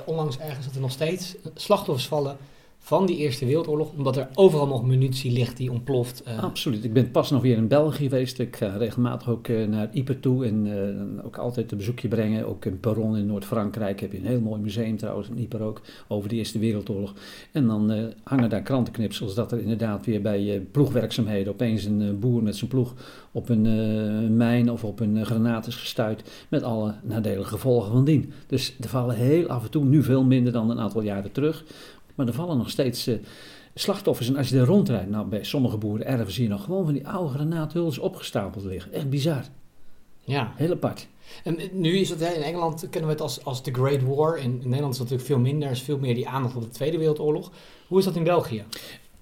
onlangs 0.06 0.38
ergens, 0.38 0.66
dat 0.66 0.75
er 0.75 0.82
nog 0.82 0.92
steeds 0.92 1.36
slachtoffers 1.54 2.08
vallen 2.08 2.38
van 2.86 3.06
die 3.06 3.18
Eerste 3.18 3.46
Wereldoorlog, 3.46 3.92
omdat 3.98 4.18
er 4.18 4.28
overal 4.34 4.68
nog 4.68 4.86
munitie 4.86 5.32
ligt 5.32 5.58
die 5.58 5.72
ontploft. 5.72 6.24
Uh. 6.28 6.44
Absoluut. 6.44 6.84
Ik 6.84 6.94
ben 6.94 7.12
pas 7.12 7.32
nog 7.32 7.42
weer 7.42 7.58
in 7.58 7.68
België 7.68 8.04
geweest. 8.04 8.40
Ik 8.40 8.56
ga 8.56 8.68
regelmatig 8.78 9.30
ook 9.30 9.48
uh, 9.48 9.68
naar 9.68 9.90
Ypres 9.94 10.18
toe 10.20 10.46
en 10.46 10.66
uh, 10.66 11.25
ook 11.25 11.38
altijd 11.38 11.72
een 11.72 11.78
bezoekje 11.78 12.08
brengen. 12.08 12.48
Ook 12.48 12.66
in 12.66 12.80
Perron 12.80 13.18
in 13.18 13.25
Noord-Frankrijk 13.25 14.00
heb 14.00 14.12
je 14.12 14.18
een 14.18 14.25
heel 14.25 14.42
mooi 14.42 14.62
museum 14.62 14.98
trouwens, 14.98 15.30
in 15.30 15.38
Ypres 15.38 15.62
ook, 15.62 15.82
over 16.08 16.30
de 16.30 16.36
Eerste 16.36 16.60
Wereldoorlog. 16.60 17.13
En 17.52 17.68
dan 17.68 18.12
hangen 18.24 18.50
daar 18.50 18.62
krantenknipsels 18.62 19.36
dat 19.36 19.52
er 19.52 19.60
inderdaad 19.60 20.06
weer 20.06 20.22
bij 20.22 20.68
ploegwerkzaamheden 20.72 21.54
opeens 21.54 21.86
een 21.86 22.20
boer 22.20 22.44
met 22.44 22.56
zijn 22.56 22.70
ploeg 22.70 22.94
op 23.32 23.50
een 23.50 24.38
mijn 24.38 24.72
of 24.72 24.84
op 24.84 25.00
een 25.00 25.25
granaat 25.25 25.68
is 25.68 25.75
gestuurd 25.75 26.30
met 26.50 26.63
alle 26.63 26.94
nadelige 27.04 27.50
gevolgen 27.50 27.92
van 27.92 28.06
dien. 28.06 28.34
Dus 28.48 28.75
er 28.80 28.90
vallen 28.90 29.16
heel 29.16 29.48
af 29.48 29.63
en 29.63 29.70
toe, 29.70 29.86
nu 29.86 30.04
veel 30.04 30.24
minder 30.24 30.54
dan 30.54 30.70
een 30.70 30.80
aantal 30.80 31.02
jaren 31.02 31.32
terug, 31.32 31.63
maar 32.15 32.27
er 32.27 32.34
vallen 32.34 32.58
nog 32.58 32.70
steeds 32.70 33.08
uh, 33.08 33.15
slachtoffers. 33.74 34.27
En 34.27 34.36
als 34.36 34.50
je 34.50 34.58
er 34.58 34.65
rondrijdt, 34.65 35.10
nou 35.10 35.27
bij 35.27 35.43
sommige 35.43 35.77
boeren 35.77 36.05
erven 36.05 36.34
zie 36.34 36.43
je 36.43 36.50
nog 36.50 36.63
gewoon 36.63 36.86
van 36.86 36.93
die 36.93 37.08
oude 37.08 37.34
granaathulzen 37.34 38.03
opgestapeld 38.03 38.65
liggen. 38.65 38.93
Echt 38.93 39.10
bizar. 39.10 39.43
Ja. 40.20 40.53
Heel 40.55 40.72
apart. 40.72 41.08
En 41.43 41.58
nu 41.72 41.98
is 41.98 42.10
het, 42.10 42.22
in 42.22 42.41
Engeland 42.41 42.89
kennen 42.89 43.10
we 43.10 43.15
het 43.15 43.22
als, 43.22 43.46
als 43.46 43.62
The 43.62 43.74
Great 43.74 44.01
War. 44.01 44.38
In, 44.38 44.43
in 44.43 44.70
Nederland 44.70 44.93
is 44.93 45.00
het 45.00 45.10
natuurlijk 45.10 45.25
veel 45.25 45.39
minder. 45.39 45.67
Er 45.67 45.74
is 45.74 45.82
veel 45.82 45.98
meer 45.98 46.15
die 46.15 46.27
aandacht 46.27 46.55
op 46.55 46.62
de 46.62 46.70
Tweede 46.70 46.98
Wereldoorlog. 46.98 47.51
Hoe 47.88 48.00
is 48.00 48.05
dat 48.05 48.15
in 48.15 48.24
België? 48.24 48.63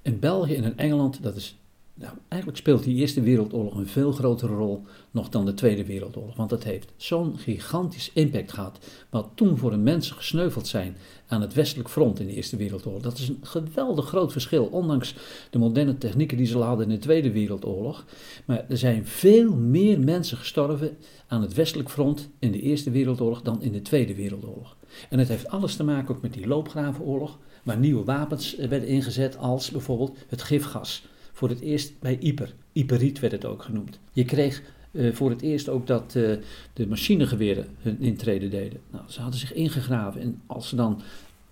In 0.02 0.20
België 0.20 0.56
en 0.56 0.64
in 0.64 0.78
Engeland, 0.78 1.24
dat 1.24 1.36
is 1.36 1.61
nou, 2.02 2.14
eigenlijk 2.28 2.62
speelt 2.62 2.84
die 2.84 2.96
Eerste 2.96 3.22
Wereldoorlog 3.22 3.76
een 3.76 3.88
veel 3.88 4.12
grotere 4.12 4.54
rol 4.54 4.82
nog 5.12 5.30
dan 5.30 5.46
de 5.46 5.54
Tweede 5.54 5.86
Wereldoorlog. 5.86 6.36
Want 6.36 6.50
dat 6.50 6.64
heeft 6.64 6.92
zo'n 6.96 7.38
gigantisch 7.38 8.12
impact 8.14 8.52
gehad. 8.52 8.80
Wat 9.10 9.30
toen 9.36 9.58
voor 9.58 9.72
de 9.72 9.78
mensen 9.78 10.16
gesneuveld 10.16 10.68
zijn 10.68 10.96
aan 11.28 11.42
het 11.42 11.54
westelijk 11.54 11.90
front 11.90 12.20
in 12.20 12.26
de 12.26 12.34
Eerste 12.34 12.56
Wereldoorlog. 12.56 13.02
Dat 13.02 13.18
is 13.18 13.28
een 13.28 13.40
geweldig 13.42 14.08
groot 14.08 14.32
verschil, 14.32 14.66
ondanks 14.66 15.16
de 15.50 15.58
moderne 15.58 15.98
technieken 15.98 16.38
die 16.38 16.46
ze 16.46 16.58
hadden 16.58 16.90
in 16.90 16.96
de 16.96 17.02
Tweede 17.02 17.32
Wereldoorlog. 17.32 18.06
Maar 18.46 18.66
er 18.70 18.78
zijn 18.78 19.08
veel 19.08 19.56
meer 19.56 20.00
mensen 20.00 20.38
gestorven 20.38 20.98
aan 21.28 21.42
het 21.42 21.54
westelijk 21.54 21.90
front 21.90 22.30
in 22.40 22.52
de 22.52 22.62
Eerste 22.62 22.92
Wereldoorlog 22.92 23.42
dan 23.42 23.62
in 23.62 23.72
de 23.72 23.82
Tweede 23.82 24.16
Wereldoorlog. 24.16 24.76
En 25.10 25.20
het 25.20 25.28
heeft 25.28 25.48
alles 25.48 25.76
te 25.76 25.84
maken 25.84 26.16
ook 26.16 26.22
met 26.22 26.34
die 26.34 26.48
loopgravenoorlog, 26.48 27.38
waar 27.64 27.78
nieuwe 27.78 28.04
wapens 28.04 28.56
werden 28.56 28.88
ingezet 28.88 29.38
als 29.38 29.72
bijvoorbeeld 29.72 30.18
het 30.28 30.42
gifgas 30.42 31.04
voor 31.42 31.50
het 31.50 31.62
eerst 31.62 32.00
bij 32.00 32.18
Iper. 32.20 32.54
Iperiet 32.72 33.20
werd 33.20 33.34
het 33.34 33.46
ook 33.46 33.64
genoemd. 33.64 34.00
Je 34.12 34.26
kreeg 34.26 34.62
uh, 34.92 35.14
voor 35.14 35.30
het 35.30 35.42
eerst 35.42 35.70
ook 35.70 35.88
dat 35.88 36.14
uh, 36.18 36.38
de 36.74 36.88
machinegeweren 36.88 37.66
hun 37.80 38.00
intrede 38.00 38.50
deden. 38.50 38.80
Nou, 38.92 39.04
ze 39.08 39.22
hadden 39.22 39.40
zich 39.40 39.54
ingegraven 39.54 40.22
en 40.22 40.42
als 40.46 40.70
ze 40.70 40.76
dan 40.76 41.02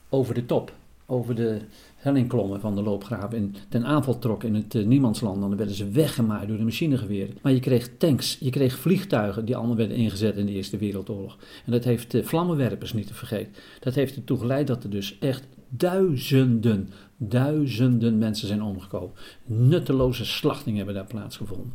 over 0.09 0.33
de 0.33 0.45
top, 0.45 0.73
over 1.05 1.35
de 1.35 1.57
helling 1.95 2.27
klommen 2.27 2.59
van 2.59 2.75
de 2.75 2.81
loopgraven 2.81 3.37
en 3.37 3.55
ten 3.69 3.85
aanval 3.85 4.19
trokken 4.19 4.49
in 4.49 4.55
het 4.55 4.73
uh, 4.73 4.85
niemandsland, 4.85 5.41
dan 5.41 5.57
werden 5.57 5.75
ze 5.75 5.89
weggemaaid 5.89 6.47
door 6.47 6.57
de 6.57 6.63
machinegeweren. 6.63 7.37
Maar 7.41 7.53
je 7.53 7.59
kreeg 7.59 7.89
tanks, 7.97 8.37
je 8.39 8.49
kreeg 8.49 8.77
vliegtuigen 8.77 9.45
die 9.45 9.55
allemaal 9.55 9.75
werden 9.75 9.97
ingezet 9.97 10.37
in 10.37 10.45
de 10.45 10.51
Eerste 10.51 10.77
Wereldoorlog. 10.77 11.37
En 11.65 11.71
dat 11.71 11.83
heeft 11.83 12.17
vlammenwerpers 12.23 12.93
niet 12.93 13.07
te 13.07 13.13
vergeten. 13.13 13.53
Dat 13.79 13.95
heeft 13.95 14.15
ertoe 14.15 14.37
geleid 14.37 14.67
dat 14.67 14.83
er 14.83 14.89
dus 14.89 15.17
echt 15.19 15.47
duizenden, 15.69 16.89
duizenden 17.21 18.17
mensen 18.17 18.47
zijn 18.47 18.63
omgekomen. 18.63 19.11
Nutteloze 19.45 20.25
slachtingen 20.25 20.77
hebben 20.77 20.95
daar 20.95 21.05
plaatsgevonden. 21.05 21.73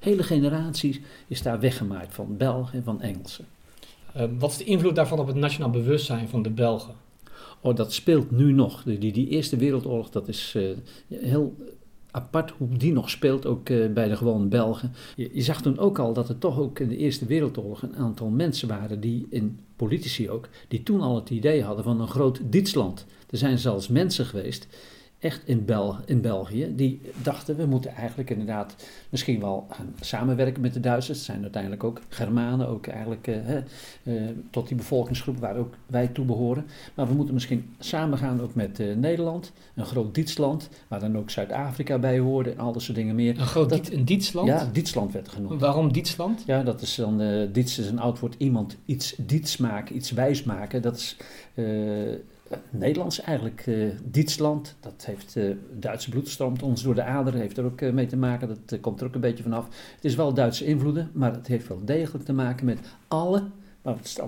Hele 0.00 0.22
generaties 0.22 1.00
is 1.26 1.42
daar 1.42 1.60
weggemaaid 1.60 2.14
van 2.14 2.36
Belgen 2.36 2.78
en 2.78 2.84
van 2.84 3.00
Engelsen. 3.00 3.46
Uh, 4.16 4.22
wat 4.38 4.50
is 4.50 4.56
de 4.56 4.64
invloed 4.64 4.94
daarvan 4.94 5.18
op 5.18 5.26
het 5.26 5.36
nationaal 5.36 5.70
bewustzijn 5.70 6.28
van 6.28 6.42
de 6.42 6.50
Belgen? 6.50 6.94
Oh, 7.60 7.76
dat 7.76 7.92
speelt 7.92 8.30
nu 8.30 8.52
nog. 8.52 8.82
Die, 8.82 9.12
die 9.12 9.28
Eerste 9.28 9.56
Wereldoorlog, 9.56 10.10
dat 10.10 10.28
is 10.28 10.54
uh, 10.56 10.76
heel 11.08 11.54
apart 12.16 12.52
hoe 12.58 12.76
die 12.76 12.92
nog 12.92 13.10
speelt, 13.10 13.46
ook 13.46 13.68
uh, 13.68 13.92
bij 13.92 14.08
de 14.08 14.16
gewone 14.16 14.46
Belgen. 14.46 14.92
Je, 15.16 15.30
je, 15.32 15.42
zag 15.42 15.62
toen 15.62 15.78
ook 15.78 15.98
al 15.98 16.12
dat 16.12 16.28
er 16.28 16.38
toch 16.38 16.58
ook 16.58 16.78
in 16.78 16.88
de 16.88 16.96
Eerste 16.96 17.26
Wereldoorlog 17.26 17.82
een 17.82 17.96
aantal 17.96 18.28
mensen 18.28 18.68
waren, 18.68 19.00
die 19.00 19.26
in 19.30 19.58
politici 19.76 20.30
ook, 20.30 20.48
die 20.68 20.82
toen 20.82 21.00
al 21.00 21.14
het 21.14 21.30
idee 21.30 21.62
hadden 21.62 21.84
van 21.84 22.00
een 22.00 22.08
groot 22.08 22.40
Duitsland. 22.44 23.06
Er 23.30 23.38
zijn 23.38 23.58
zelfs 23.58 23.88
mensen 23.88 24.26
geweest 24.26 24.66
echt 25.18 25.42
in, 25.44 25.64
Bel 25.64 25.96
in 26.04 26.20
België, 26.20 26.72
die 26.74 27.00
dachten 27.22 27.56
we 27.56 27.66
moeten 27.66 27.94
eigenlijk 27.94 28.30
inderdaad 28.30 28.74
misschien 29.08 29.40
wel 29.40 29.66
gaan 29.70 29.94
samenwerken 30.00 30.62
met 30.62 30.72
de 30.72 30.80
Duitsers. 30.80 31.18
Het 31.18 31.26
zijn 31.26 31.42
uiteindelijk 31.42 31.84
ook 31.84 32.00
Germanen, 32.08 32.68
ook 32.68 32.86
eigenlijk 32.86 33.26
uh, 33.26 33.36
uh, 34.02 34.22
tot 34.50 34.68
die 34.68 34.76
bevolkingsgroep 34.76 35.38
waar 35.38 35.56
ook 35.56 35.74
wij 35.86 36.06
toe 36.06 36.24
behoren. 36.24 36.66
Maar 36.94 37.06
we 37.06 37.14
moeten 37.14 37.34
misschien 37.34 37.74
samengaan 37.78 38.40
ook 38.40 38.54
met 38.54 38.80
uh, 38.80 38.96
Nederland, 38.96 39.52
een 39.74 39.86
groot 39.86 40.14
Duitsland, 40.14 40.68
waar 40.88 41.00
dan 41.00 41.18
ook 41.18 41.30
Zuid-Afrika 41.30 41.98
bij 41.98 42.18
hoorde 42.18 42.50
en 42.50 42.58
al 42.58 42.72
dat 42.72 42.82
soort 42.82 42.96
dingen 42.96 43.14
meer. 43.14 43.38
Een 43.38 43.46
groot 43.46 43.70
dat, 43.70 43.90
een 43.90 44.04
Duitsland? 44.04 44.48
Ja, 44.48 44.70
Duitsland 44.72 45.12
werd 45.12 45.28
genoemd. 45.28 45.60
Waarom 45.60 45.92
Duitsland? 45.92 46.42
Ja, 46.46 46.62
dat 46.62 46.82
is 46.82 46.94
dan, 46.94 47.48
Diets 47.52 47.78
is 47.78 47.88
een 47.88 47.98
oud 47.98 48.18
woord, 48.18 48.34
iemand 48.38 48.76
iets 48.84 49.14
Diets 49.18 49.56
maken, 49.56 49.96
iets 49.96 50.10
wijs 50.10 50.42
maken. 50.42 50.82
Dat 50.82 50.96
is 50.96 51.16
Nederlands 52.70 53.20
eigenlijk. 53.20 53.66
Uh, 53.66 53.90
Duitsland, 54.04 54.76
dat 54.80 55.04
heeft 55.06 55.36
uh, 55.36 55.56
Duitse 55.72 56.10
bloed 56.10 56.28
stroomt 56.28 56.62
ons 56.62 56.82
door 56.82 56.94
de 56.94 57.02
aderen, 57.02 57.40
heeft 57.40 57.58
er 57.58 57.64
ook 57.64 57.80
uh, 57.80 57.92
mee 57.92 58.06
te 58.06 58.16
maken. 58.16 58.48
Dat 58.66 58.80
komt 58.80 59.00
er 59.00 59.06
ook 59.06 59.14
een 59.14 59.20
beetje 59.20 59.42
vanaf. 59.42 59.64
Het 59.94 60.04
is 60.04 60.14
wel 60.14 60.34
Duitse 60.34 60.64
invloeden, 60.64 61.10
maar 61.12 61.32
het 61.32 61.46
heeft 61.46 61.68
wel 61.68 61.84
degelijk 61.84 62.24
te 62.24 62.32
maken 62.32 62.66
met 62.66 62.78
alle, 63.08 63.42
waar 63.82 63.94
we 63.94 64.00
het 64.00 64.22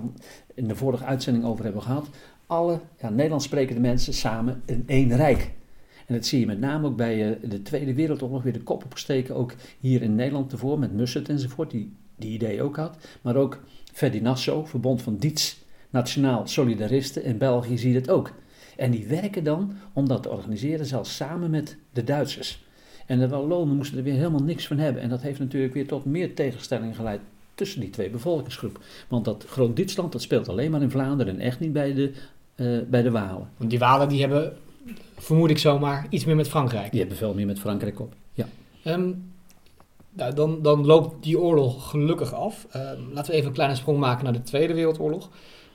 in 0.53 0.67
de 0.67 0.75
vorige 0.75 1.05
uitzending 1.05 1.45
over 1.45 1.63
hebben 1.63 1.81
gehad, 1.81 2.09
alle 2.47 2.79
ja, 2.99 3.09
Nederlands 3.09 3.45
sprekende 3.45 3.81
mensen 3.81 4.13
samen 4.13 4.61
in 4.65 4.83
één 4.85 5.15
rijk. 5.15 5.51
En 6.05 6.15
dat 6.15 6.25
zie 6.25 6.39
je 6.39 6.45
met 6.45 6.59
name 6.59 6.87
ook 6.87 6.95
bij 6.95 7.39
de 7.43 7.61
Tweede 7.61 7.93
Wereldoorlog 7.93 8.43
weer 8.43 8.53
de 8.53 8.63
kop 8.63 8.83
opsteken, 8.83 9.35
ook 9.35 9.53
hier 9.79 10.01
in 10.01 10.15
Nederland 10.15 10.49
tevoren 10.49 10.79
met 10.79 10.93
Mussert 10.93 11.29
enzovoort, 11.29 11.71
die 11.71 11.93
die 12.19 12.33
idee 12.33 12.61
ook 12.61 12.75
had. 12.75 12.97
Maar 13.21 13.35
ook 13.35 13.59
Ferdinand 13.93 14.41
verbond 14.63 15.01
van 15.01 15.17
Diets 15.17 15.63
Nationaal 15.89 16.47
Solidaristen 16.47 17.23
in 17.23 17.37
België 17.37 17.77
zie 17.77 17.89
je 17.91 17.99
het 17.99 18.09
ook. 18.09 18.31
En 18.77 18.91
die 18.91 19.07
werken 19.07 19.43
dan 19.43 19.73
om 19.93 20.07
dat 20.07 20.23
te 20.23 20.29
organiseren, 20.29 20.85
zelfs 20.85 21.15
samen 21.15 21.49
met 21.49 21.77
de 21.93 22.03
Duitsers. 22.03 22.63
En 23.05 23.19
de 23.19 23.27
Wallonen 23.27 23.75
moesten 23.75 23.97
er 23.97 24.03
weer 24.03 24.13
helemaal 24.13 24.43
niks 24.43 24.67
van 24.67 24.77
hebben. 24.77 25.01
En 25.01 25.09
dat 25.09 25.21
heeft 25.21 25.39
natuurlijk 25.39 25.73
weer 25.73 25.87
tot 25.87 26.05
meer 26.05 26.35
tegenstelling 26.35 26.95
geleid 26.95 27.19
tussen 27.55 27.79
die 27.79 27.89
twee 27.89 28.09
bevolkingsgroepen. 28.09 28.81
Want 29.07 29.25
dat 29.25 29.45
Groot-Duitsland, 29.47 30.11
dat 30.11 30.21
speelt 30.21 30.49
alleen 30.49 30.71
maar 30.71 30.81
in 30.81 30.91
Vlaanderen 30.91 31.33
en 31.33 31.39
echt 31.39 31.59
niet 31.59 31.73
bij 31.73 31.93
de, 31.93 32.11
uh, 32.55 32.79
bij 32.87 33.01
de 33.01 33.11
Walen. 33.11 33.49
Want 33.57 33.69
die 33.69 33.79
Walen 33.79 34.09
die 34.09 34.19
hebben, 34.19 34.57
vermoed 35.17 35.49
ik 35.49 35.57
zomaar, 35.57 36.07
iets 36.09 36.25
meer 36.25 36.35
met 36.35 36.47
Frankrijk. 36.47 36.91
Die 36.91 36.99
hebben 36.99 37.17
veel 37.17 37.33
meer 37.33 37.45
met 37.45 37.59
Frankrijk 37.59 37.99
op, 37.99 38.13
ja. 38.33 38.47
Um, 38.85 39.31
nou, 40.09 40.33
dan, 40.33 40.61
dan 40.61 40.85
loopt 40.85 41.23
die 41.23 41.39
oorlog 41.39 41.89
gelukkig 41.89 42.33
af. 42.33 42.67
Um, 42.75 43.13
laten 43.13 43.31
we 43.31 43.37
even 43.37 43.47
een 43.47 43.53
kleine 43.53 43.75
sprong 43.75 43.99
maken 43.99 44.23
naar 44.23 44.33
de 44.33 44.41
Tweede 44.41 44.73
Wereldoorlog. 44.73 45.29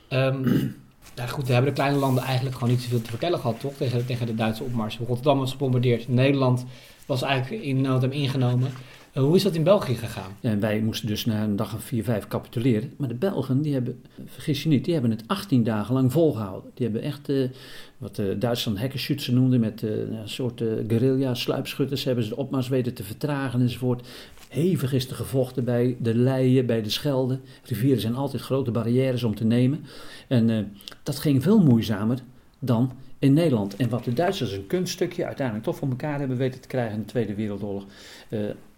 Um, 0.15 0.75
nou 1.15 1.29
goed, 1.29 1.45
daar 1.45 1.53
hebben 1.53 1.73
de 1.73 1.81
kleine 1.81 1.97
landen 1.97 2.23
eigenlijk 2.23 2.55
gewoon 2.55 2.69
niet 2.69 2.81
zoveel 2.81 3.01
te 3.01 3.09
vertellen 3.09 3.39
gehad, 3.39 3.59
toch? 3.59 3.73
Tegen, 3.73 4.05
tegen 4.05 4.25
de 4.25 4.35
Duitse 4.35 4.63
opmars. 4.63 4.97
Rotterdam 4.97 5.39
was 5.39 5.51
gebombardeerd. 5.51 6.07
Nederland 6.07 6.65
was 7.05 7.21
eigenlijk 7.21 7.63
in 7.63 7.81
nood 7.81 8.03
ingenomen. 8.03 8.71
Uh, 9.17 9.23
hoe 9.23 9.35
is 9.35 9.43
dat 9.43 9.55
in 9.55 9.63
België 9.63 9.95
gegaan? 9.95 10.31
En 10.41 10.59
wij 10.59 10.79
moesten 10.79 11.07
dus 11.07 11.25
na 11.25 11.43
een 11.43 11.55
dag 11.55 11.73
of 11.73 11.83
vier, 11.83 12.03
vijf 12.03 12.27
capituleren. 12.27 12.93
Maar 12.97 13.07
de 13.07 13.13
Belgen, 13.13 13.61
die 13.61 13.73
hebben, 13.73 14.01
vergis 14.25 14.63
je 14.63 14.69
niet, 14.69 14.83
die 14.85 14.93
hebben 14.93 15.11
het 15.11 15.23
18 15.27 15.63
dagen 15.63 15.93
lang 15.93 16.11
volgehouden. 16.11 16.71
Die 16.73 16.85
hebben 16.85 17.03
echt, 17.03 17.29
uh, 17.29 17.49
wat 17.97 18.17
uh, 18.17 18.39
Duitsland 18.39 18.79
hekkenschützen 18.79 19.33
noemde, 19.33 19.57
met 19.57 19.81
een 19.81 20.19
soort 20.23 20.63
guerrilla, 20.87 21.33
sluipschutters, 21.33 22.03
hebben 22.03 22.23
ze 22.23 22.29
de 22.29 22.35
opmars 22.37 22.67
weten 22.67 22.93
te 22.93 23.03
vertragen 23.03 23.61
enzovoort. 23.61 24.07
Hevig 24.49 24.93
is 24.93 25.09
er 25.09 25.15
gevochten 25.15 25.63
bij 25.63 25.97
de 25.99 26.15
Leien, 26.15 26.65
bij 26.65 26.81
de 26.81 26.89
Schelde. 26.89 27.39
Rivieren 27.63 28.01
zijn 28.01 28.15
altijd 28.15 28.41
grote 28.41 28.71
barrières 28.71 29.23
om 29.23 29.35
te 29.35 29.45
nemen. 29.45 29.85
En 30.27 30.73
dat 31.03 31.19
ging 31.19 31.43
veel 31.43 31.63
moeizamer 31.63 32.17
dan 32.59 32.91
in 33.19 33.33
Nederland. 33.33 33.75
En 33.75 33.89
wat 33.89 34.03
de 34.03 34.13
Duitsers 34.13 34.51
een 34.51 34.67
kunststukje 34.67 35.25
uiteindelijk 35.25 35.65
toch 35.65 35.77
voor 35.77 35.89
elkaar 35.89 36.19
hebben 36.19 36.37
weten 36.37 36.61
te 36.61 36.67
krijgen 36.67 36.93
in 36.93 37.01
de 37.01 37.07
Tweede 37.07 37.35
Wereldoorlog. 37.35 37.85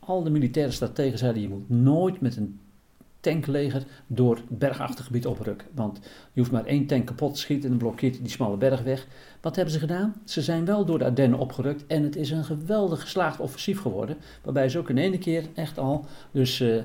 Al 0.08 0.24
de 0.24 0.30
militaire 0.30 0.72
strategen 0.72 1.18
zeiden 1.18 1.42
je 1.42 1.50
moet 1.50 1.70
nooit 1.70 2.22
met 2.22 2.36
een 2.36 2.60
tankleger 3.20 3.84
door 4.08 4.40
bergachtig 4.48 5.06
gebied 5.06 5.26
oprukken. 5.26 5.68
Want 5.74 6.00
je 6.34 6.40
hoeft 6.40 6.52
maar 6.52 6.66
één 6.66 6.88
tank 6.88 7.06
kapot 7.06 7.34
te 7.34 7.40
schieten 7.40 7.64
en 7.64 7.70
dan 7.70 7.88
blokkeert 7.88 8.18
die 8.20 8.30
smalle 8.30 8.58
berg 8.58 8.82
weg. 8.82 9.08
Wat 9.42 9.56
hebben 9.56 9.74
ze 9.74 9.80
gedaan? 9.80 10.16
Ze 10.26 10.42
zijn 10.42 10.66
wel 10.66 10.86
door 10.86 11.00
de 11.00 11.06
Ardennen 11.06 11.40
opgerukt 11.40 11.88
en 11.88 12.04
het 12.04 12.16
is 12.16 12.32
een 12.32 12.44
geweldig 12.44 13.02
geslaagd 13.02 13.40
offensief 13.40 13.82
geworden. 13.82 14.18
Waarbij 14.44 14.70
ze 14.70 14.80
ook 14.80 14.90
in 14.90 14.98
één 14.98 15.20
keer 15.20 15.46
echt 15.54 15.78
al, 15.78 16.06
dus 16.32 16.60
uh, 16.60 16.76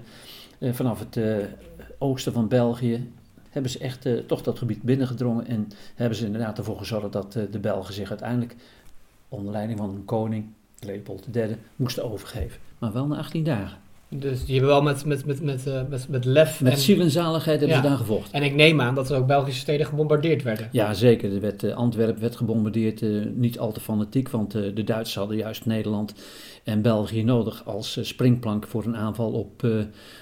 uh, 0.58 0.72
vanaf 0.72 0.98
het 0.98 1.16
uh, 1.16 1.36
oosten 1.98 2.32
van 2.32 2.48
België, 2.48 3.10
hebben 3.50 3.70
ze 3.70 3.78
echt 3.78 4.08
toch 4.26 4.42
dat 4.42 4.58
gebied 4.58 4.82
binnengedrongen 4.82 5.46
en 5.46 5.68
hebben 5.94 6.18
ze 6.18 6.26
inderdaad 6.26 6.58
ervoor 6.58 6.78
gezorgd 6.78 7.12
dat 7.12 7.32
de 7.32 7.58
Belgen 7.60 7.94
zich 7.94 8.08
uiteindelijk 8.08 8.56
onder 9.28 9.52
leiding 9.52 9.78
van 9.78 9.90
een 9.90 10.04
koning, 10.04 10.46
Leopold 10.80 11.26
III, 11.32 11.56
moesten 11.76 12.10
overgeven. 12.10 12.71
Maar 12.82 12.92
wel 12.92 13.06
na 13.06 13.16
18 13.16 13.44
dagen. 13.44 13.78
Dus 14.08 14.44
die 14.44 14.54
hebben 14.54 14.74
wel 14.74 14.82
met, 14.82 15.04
met, 15.04 15.26
met, 15.26 15.42
met, 15.42 15.66
uh, 15.66 15.80
met, 15.88 16.08
met 16.08 16.24
lef... 16.24 16.60
Met 16.60 16.72
en, 16.72 16.78
ziel 16.78 17.00
en 17.00 17.10
zaligheid 17.10 17.58
hebben 17.58 17.76
ja. 17.76 17.82
ze 17.82 17.88
daar 17.88 17.98
gevochten. 17.98 18.32
En 18.32 18.42
ik 18.42 18.54
neem 18.54 18.80
aan 18.80 18.94
dat 18.94 19.10
er 19.10 19.16
ook 19.16 19.26
Belgische 19.26 19.60
steden 19.60 19.86
gebombardeerd 19.86 20.42
werden. 20.42 20.68
Ja, 20.72 20.94
zeker. 20.94 21.34
Er 21.34 21.40
werd, 21.40 21.62
uh, 21.62 21.74
Antwerpen 21.74 22.20
werd 22.20 22.36
gebombardeerd, 22.36 23.00
uh, 23.00 23.26
niet 23.34 23.58
al 23.58 23.72
te 23.72 23.80
fanatiek, 23.80 24.28
want 24.28 24.52
de 24.52 24.84
Duitsers 24.84 25.14
hadden 25.14 25.36
juist 25.36 25.66
Nederland 25.66 26.14
en 26.64 26.82
België 26.82 27.24
nodig 27.24 27.64
als 27.64 27.98
springplank 28.00 28.66
voor 28.66 28.84
een 28.84 28.96
aanval 28.96 29.32
op, 29.32 29.66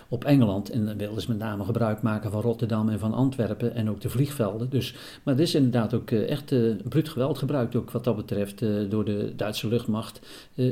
op 0.08 0.24
Engeland. 0.24 0.70
En 0.70 0.86
dan 0.86 0.98
wilden 0.98 1.22
ze 1.22 1.28
met 1.28 1.38
name 1.38 1.64
gebruik 1.64 2.02
maken 2.02 2.30
van 2.30 2.40
Rotterdam 2.40 2.88
en 2.88 2.98
van 2.98 3.14
Antwerpen 3.14 3.74
en 3.74 3.90
ook 3.90 4.00
de 4.00 4.10
vliegvelden. 4.10 4.70
Dus, 4.70 4.94
maar 5.22 5.34
er 5.34 5.40
is 5.40 5.54
inderdaad 5.54 5.94
ook 5.94 6.10
echt 6.10 6.54
bruut 6.88 7.08
geweld 7.08 7.38
gebruikt, 7.38 7.76
ook 7.76 7.90
wat 7.90 8.04
dat 8.04 8.16
betreft, 8.16 8.64
door 8.88 9.04
de 9.04 9.32
Duitse 9.36 9.68
luchtmacht, 9.68 10.20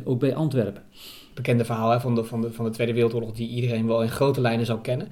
ook 0.05 0.21
bij 0.21 0.35
Antwerpen 0.35 0.83
bekende 1.39 1.65
verhaal 1.65 1.91
hè, 1.91 2.01
van, 2.01 2.15
de, 2.15 2.25
van, 2.25 2.41
de, 2.41 2.53
van 2.53 2.65
de 2.65 2.71
Tweede 2.71 2.93
Wereldoorlog, 2.93 3.33
die 3.33 3.49
iedereen 3.49 3.87
wel 3.87 4.03
in 4.03 4.11
grote 4.11 4.41
lijnen 4.41 4.67
zou 4.67 4.81
kennen. 4.81 5.09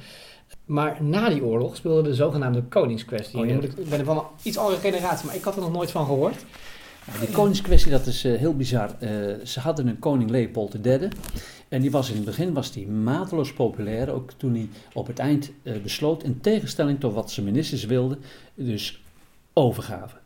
Maar 0.65 1.03
na 1.03 1.29
die 1.29 1.45
oorlog 1.45 1.77
speelde 1.77 2.03
de 2.03 2.15
zogenaamde 2.15 2.63
koningskwestie. 2.63 3.39
Oh, 3.39 3.47
ja. 3.47 3.55
Ik 3.55 3.89
ben 3.89 4.05
van 4.05 4.17
een 4.17 4.25
iets 4.43 4.59
andere 4.59 4.81
generatie, 4.81 5.27
maar 5.27 5.35
ik 5.35 5.43
had 5.43 5.55
er 5.55 5.61
nog 5.61 5.73
nooit 5.73 5.91
van 5.91 6.05
gehoord. 6.05 6.45
Nou, 7.07 7.19
die 7.21 7.31
koningskwestie, 7.35 7.91
dat 7.91 8.07
is 8.07 8.25
uh, 8.25 8.39
heel 8.39 8.57
bizar. 8.57 8.91
Uh, 9.01 9.11
ze 9.45 9.61
hadden 9.61 9.87
een 9.87 9.99
koning 9.99 10.31
Leopold 10.31 10.87
III. 10.87 11.09
En 11.69 11.81
die 11.81 11.91
was 11.91 12.09
in 12.09 12.17
het 12.17 12.25
begin 12.25 12.53
was 12.53 12.73
die 12.73 12.89
mateloos 12.89 13.53
populair. 13.53 14.13
Ook 14.13 14.33
toen 14.37 14.55
hij 14.55 14.69
op 14.93 15.07
het 15.07 15.19
eind 15.19 15.51
uh, 15.63 15.83
besloot, 15.83 16.23
in 16.23 16.41
tegenstelling 16.41 17.01
tot 17.01 17.15
wat 17.15 17.31
zijn 17.31 17.47
ministers 17.47 17.85
wilden, 17.85 18.19
dus 18.55 19.03
overgaven. 19.53 20.19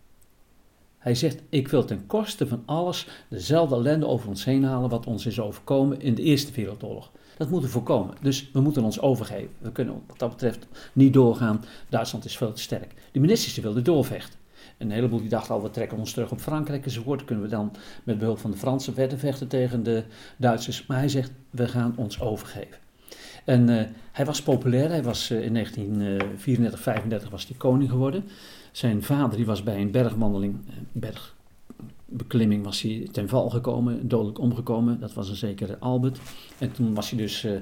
Hij 1.00 1.14
zegt, 1.14 1.42
ik 1.48 1.68
wil 1.68 1.84
ten 1.84 2.06
koste 2.06 2.46
van 2.46 2.62
alles 2.66 3.06
dezelfde 3.28 3.74
ellende 3.74 4.06
over 4.06 4.28
ons 4.28 4.44
heen 4.44 4.64
halen 4.64 4.90
wat 4.90 5.06
ons 5.06 5.26
is 5.26 5.40
overkomen 5.40 6.00
in 6.00 6.14
de 6.14 6.22
Eerste 6.22 6.52
Wereldoorlog. 6.52 7.10
Dat 7.36 7.48
moeten 7.48 7.68
we 7.68 7.74
voorkomen. 7.74 8.14
Dus 8.22 8.50
we 8.52 8.60
moeten 8.60 8.84
ons 8.84 9.00
overgeven. 9.00 9.50
We 9.58 9.72
kunnen 9.72 10.02
wat 10.06 10.18
dat 10.18 10.30
betreft 10.30 10.66
niet 10.92 11.12
doorgaan. 11.12 11.64
Duitsland 11.88 12.24
is 12.24 12.36
veel 12.36 12.52
te 12.52 12.60
sterk. 12.62 12.94
De 13.12 13.20
ministers 13.20 13.56
wilden 13.56 13.84
doorvechten. 13.84 14.38
Een 14.78 14.90
heleboel 14.90 15.20
die 15.20 15.28
dachten 15.28 15.54
al, 15.54 15.62
we 15.62 15.70
trekken 15.70 15.98
ons 15.98 16.12
terug 16.12 16.30
op 16.30 16.40
Frankrijk 16.40 16.84
enzovoort. 16.84 17.24
Kunnen 17.24 17.44
we 17.44 17.50
dan 17.50 17.72
met 18.04 18.18
behulp 18.18 18.38
van 18.38 18.50
de 18.50 18.56
Fransen 18.56 18.94
verder 18.94 19.18
vechten 19.18 19.48
tegen 19.48 19.82
de 19.82 20.04
Duitsers. 20.36 20.86
Maar 20.86 20.98
hij 20.98 21.08
zegt, 21.08 21.32
we 21.50 21.68
gaan 21.68 21.94
ons 21.96 22.20
overgeven. 22.20 22.78
En 23.44 23.68
uh, 23.68 23.82
hij 24.12 24.24
was 24.24 24.42
populair. 24.42 24.88
Hij 24.88 25.02
was 25.02 25.30
uh, 25.30 25.44
in 25.44 25.52
1934, 25.54 26.80
35 26.80 27.30
was 27.30 27.46
hij 27.46 27.56
koning 27.56 27.90
geworden. 27.90 28.24
Zijn 28.72 29.02
vader 29.02 29.36
die 29.36 29.46
was 29.46 29.62
bij 29.62 29.80
een 29.80 29.90
bergwandeling, 29.90 30.56
eh, 30.68 30.74
bergbeklimming, 32.06 32.64
was 32.64 32.82
hij 32.82 33.08
ten 33.12 33.28
val 33.28 33.50
gekomen, 33.50 34.08
dodelijk 34.08 34.38
omgekomen. 34.38 35.00
Dat 35.00 35.12
was 35.12 35.28
een 35.28 35.36
zekere 35.36 35.78
Albert. 35.78 36.20
En 36.58 36.72
toen 36.72 36.94
was 36.94 37.10
hij 37.10 37.18
dus 37.18 37.44
uh, 37.44 37.52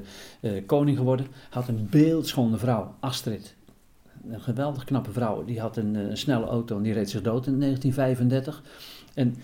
uh, 0.41 0.63
koning 0.67 0.97
geworden. 0.97 1.27
Had 1.51 1.69
een 1.69 1.87
beeldschone 1.91 2.57
vrouw, 2.57 2.95
Astrid. 3.01 3.57
Een 4.31 4.41
geweldig 4.41 4.85
knappe 4.85 5.13
vrouw. 5.13 5.45
Die 5.45 5.61
had 5.61 5.77
een, 5.77 6.17
snelle 6.17 6.47
auto 6.47 6.77
en 6.77 6.83
die 6.83 6.93
reed 6.93 7.11
zich 7.11 7.23
dood 7.23 7.47
in 7.47 7.61
1935. 7.61 8.63
En 9.15 9.35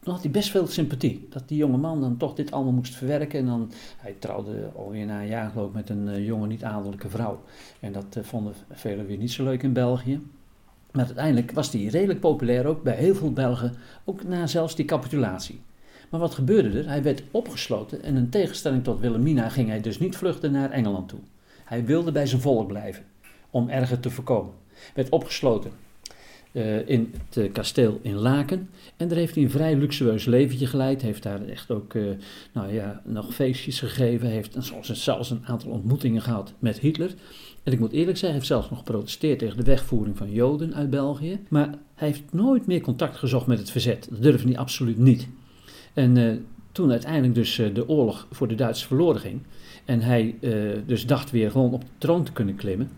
toen 0.00 0.12
had 0.12 0.22
hij 0.22 0.30
best 0.30 0.50
veel 0.50 0.66
sympathie. 0.66 1.26
Dat 1.30 1.48
die 1.48 1.58
jonge 1.58 1.76
man 1.76 2.00
dan 2.00 2.16
toch 2.16 2.34
dit 2.34 2.50
allemaal 2.50 2.72
moest 2.72 2.94
verwerken. 2.94 3.38
En 3.38 3.46
dan, 3.46 3.70
hij 3.96 4.14
trouwde 4.18 4.70
alweer 4.76 5.06
na 5.06 5.20
een 5.20 5.26
jaar 5.26 5.50
geloof 5.50 5.72
met 5.72 5.88
een 5.88 6.24
jonge 6.24 6.46
niet-adellijke 6.46 7.08
vrouw. 7.08 7.42
En 7.80 7.92
dat 7.92 8.18
vonden 8.20 8.54
velen 8.70 9.06
weer 9.06 9.16
niet 9.16 9.32
zo 9.32 9.44
leuk 9.44 9.62
in 9.62 9.72
België. 9.72 10.20
Maar 10.96 11.04
uiteindelijk 11.04 11.50
was 11.50 11.72
hij 11.72 11.84
redelijk 11.84 12.20
populair 12.20 12.66
ook 12.66 12.82
bij 12.82 12.94
heel 12.94 13.14
veel 13.14 13.32
Belgen, 13.32 13.74
ook 14.04 14.24
na 14.24 14.46
zelfs 14.46 14.74
die 14.74 14.84
capitulatie. 14.84 15.60
Maar 16.10 16.20
wat 16.20 16.34
gebeurde 16.34 16.78
er? 16.78 16.88
Hij 16.88 17.02
werd 17.02 17.22
opgesloten 17.30 18.02
en 18.02 18.16
in 18.16 18.28
tegenstelling 18.28 18.84
tot 18.84 19.00
Wilhelmina 19.00 19.48
ging 19.48 19.68
hij 19.68 19.80
dus 19.80 19.98
niet 19.98 20.16
vluchten 20.16 20.52
naar 20.52 20.70
Engeland 20.70 21.08
toe. 21.08 21.18
Hij 21.64 21.84
wilde 21.84 22.12
bij 22.12 22.26
zijn 22.26 22.40
volk 22.40 22.66
blijven, 22.66 23.04
om 23.50 23.68
erger 23.68 24.00
te 24.00 24.10
voorkomen. 24.10 24.52
Werd 24.94 25.08
opgesloten 25.08 25.70
uh, 26.56 26.88
in 26.88 27.14
het 27.26 27.36
uh, 27.36 27.52
kasteel 27.52 27.98
in 28.02 28.14
Laken. 28.14 28.68
En 28.96 29.08
daar 29.08 29.18
heeft 29.18 29.34
hij 29.34 29.44
een 29.44 29.50
vrij 29.50 29.76
luxueus 29.76 30.24
leventje 30.24 30.66
geleid. 30.66 31.02
Heeft 31.02 31.22
daar 31.22 31.44
echt 31.44 31.70
ook 31.70 31.94
uh, 31.94 32.04
nou 32.52 32.72
ja, 32.72 33.02
nog 33.04 33.34
feestjes 33.34 33.80
gegeven. 33.80 34.28
Heeft 34.28 34.56
zelfs 34.80 35.30
een 35.30 35.46
aantal 35.46 35.70
ontmoetingen 35.70 36.22
gehad 36.22 36.54
met 36.58 36.78
Hitler. 36.78 37.14
En 37.62 37.72
ik 37.72 37.78
moet 37.78 37.92
eerlijk 37.92 38.18
zeggen, 38.18 38.28
hij 38.28 38.36
heeft 38.36 38.46
zelfs 38.46 38.70
nog 38.70 38.78
geprotesteerd 38.78 39.38
tegen 39.38 39.56
de 39.56 39.62
wegvoering 39.62 40.16
van 40.16 40.32
Joden 40.32 40.74
uit 40.74 40.90
België. 40.90 41.40
Maar 41.48 41.68
hij 41.94 42.08
heeft 42.08 42.22
nooit 42.32 42.66
meer 42.66 42.80
contact 42.80 43.16
gezocht 43.16 43.46
met 43.46 43.58
het 43.58 43.70
verzet. 43.70 44.06
Dat 44.10 44.22
durfde 44.22 44.48
hij 44.48 44.58
absoluut 44.58 44.98
niet. 44.98 45.28
En 45.94 46.44
toen 46.72 46.90
uiteindelijk 46.90 47.34
dus 47.34 47.54
de 47.72 47.88
oorlog 47.88 48.26
voor 48.30 48.48
de 48.48 48.54
Duitsers 48.54 48.86
verloren 48.86 49.20
ging. 49.20 49.40
En 49.84 50.00
hij 50.00 50.34
dus 50.86 51.06
dacht 51.06 51.30
weer 51.30 51.50
gewoon 51.50 51.72
op 51.72 51.80
de 51.80 51.86
troon 51.98 52.24
te 52.24 52.32
kunnen 52.32 52.54
klimmen. 52.54 52.90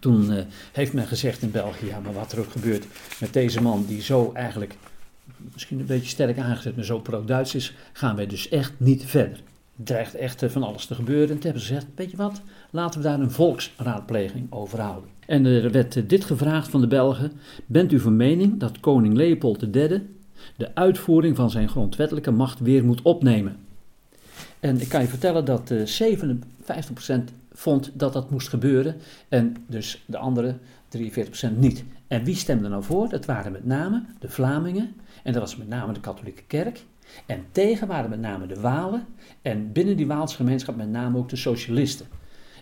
Toen 0.00 0.44
heeft 0.72 0.92
men 0.92 1.06
gezegd 1.06 1.42
in 1.42 1.50
België, 1.50 1.86
ja 1.86 2.00
maar 2.00 2.12
wat 2.12 2.32
er 2.32 2.38
ook 2.38 2.50
gebeurt 2.50 2.84
met 3.20 3.32
deze 3.32 3.62
man 3.62 3.84
die 3.86 4.02
zo 4.02 4.30
eigenlijk 4.34 4.74
misschien 5.52 5.80
een 5.80 5.86
beetje 5.86 6.08
sterk 6.08 6.38
aangezet, 6.38 6.76
maar 6.76 6.84
zo 6.84 6.98
pro-Duits 6.98 7.54
is, 7.54 7.74
gaan 7.92 8.16
wij 8.16 8.26
dus 8.26 8.48
echt 8.48 8.72
niet 8.76 9.04
verder 9.04 9.40
dreigt 9.84 10.14
echt 10.14 10.44
van 10.48 10.62
alles 10.62 10.86
te 10.86 10.94
gebeuren. 10.94 11.28
En 11.28 11.34
toen 11.34 11.42
hebben 11.42 11.62
ze 11.62 11.66
gezegd, 11.66 11.86
weet 11.94 12.10
je 12.10 12.16
wat, 12.16 12.40
laten 12.70 13.00
we 13.00 13.06
daar 13.06 13.20
een 13.20 13.30
volksraadpleging 13.30 14.52
over 14.52 14.80
houden. 14.80 15.10
En 15.26 15.44
er 15.44 15.70
werd 15.70 16.08
dit 16.08 16.24
gevraagd 16.24 16.68
van 16.68 16.80
de 16.80 16.86
Belgen, 16.86 17.32
bent 17.66 17.92
u 17.92 18.00
van 18.00 18.16
mening 18.16 18.60
dat 18.60 18.80
koning 18.80 19.14
Leopold 19.14 19.62
III 19.74 20.02
de 20.56 20.74
uitvoering 20.74 21.36
van 21.36 21.50
zijn 21.50 21.68
grondwettelijke 21.68 22.30
macht 22.30 22.60
weer 22.60 22.84
moet 22.84 23.02
opnemen? 23.02 23.56
En 24.60 24.80
ik 24.80 24.88
kan 24.88 25.00
je 25.00 25.08
vertellen 25.08 25.44
dat 25.44 25.70
uh, 25.70 26.16
57% 26.16 27.12
vond 27.52 27.90
dat 27.94 28.12
dat 28.12 28.30
moest 28.30 28.48
gebeuren 28.48 28.96
en 29.28 29.56
dus 29.66 30.04
de 30.06 30.18
andere 30.18 30.56
43% 30.98 31.56
niet. 31.56 31.84
En 32.06 32.24
wie 32.24 32.36
stemde 32.36 32.68
nou 32.68 32.82
voor? 32.82 33.08
Dat 33.08 33.24
waren 33.24 33.52
met 33.52 33.64
name 33.64 34.04
de 34.18 34.28
Vlamingen 34.28 34.94
en 35.22 35.32
dat 35.32 35.42
was 35.42 35.56
met 35.56 35.68
name 35.68 35.92
de 35.92 36.00
katholieke 36.00 36.42
kerk 36.46 36.84
en 37.26 37.46
tegen 37.52 37.86
waren 37.86 38.10
met 38.10 38.20
name 38.20 38.46
de 38.46 38.60
Walen 38.60 39.06
en 39.42 39.72
binnen 39.72 39.96
die 39.96 40.06
Waalse 40.06 40.36
gemeenschap 40.36 40.76
met 40.76 40.88
name 40.88 41.18
ook 41.18 41.28
de 41.28 41.36
socialisten. 41.36 42.06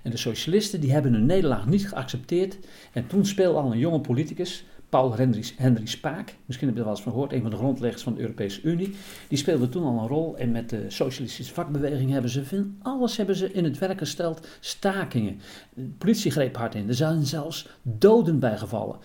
En 0.02 0.10
de 0.10 0.16
socialisten 0.16 0.80
die 0.80 0.92
hebben 0.92 1.12
hun 1.12 1.26
nederlaag 1.26 1.66
niet 1.66 1.88
geaccepteerd. 1.88 2.58
En 2.92 3.06
toen 3.06 3.26
speelde 3.26 3.58
al 3.58 3.72
een 3.72 3.78
jonge 3.78 4.00
politicus, 4.00 4.64
Paul 4.88 5.14
Henry, 5.56 5.86
Spaak, 5.86 6.34
misschien 6.44 6.68
heb 6.68 6.76
je 6.76 6.82
er 6.82 6.88
wel 6.88 6.96
eens 6.96 7.02
van 7.02 7.12
gehoord, 7.12 7.32
een 7.32 7.42
van 7.42 7.50
de 7.50 7.56
grondleggers 7.56 8.02
van 8.02 8.14
de 8.14 8.20
Europese 8.20 8.62
Unie. 8.62 8.94
Die 9.28 9.38
speelde 9.38 9.68
toen 9.68 9.84
al 9.84 9.98
een 9.98 10.08
rol 10.08 10.36
en 10.36 10.50
met 10.50 10.70
de 10.70 10.84
socialistische 10.88 11.54
vakbeweging 11.54 12.10
hebben 12.10 12.30
ze 12.30 12.44
van 12.44 12.76
alles 12.82 13.16
hebben 13.16 13.36
ze 13.36 13.52
in 13.52 13.64
het 13.64 13.78
werk 13.78 13.98
gesteld. 13.98 14.46
Stakingen, 14.60 15.40
de 15.74 15.90
politie 15.98 16.30
greep 16.30 16.56
hard 16.56 16.74
in, 16.74 16.88
er 16.88 16.94
zijn 16.94 17.26
zelfs 17.26 17.68
doden 17.82 18.38
bijgevallen. 18.38 18.96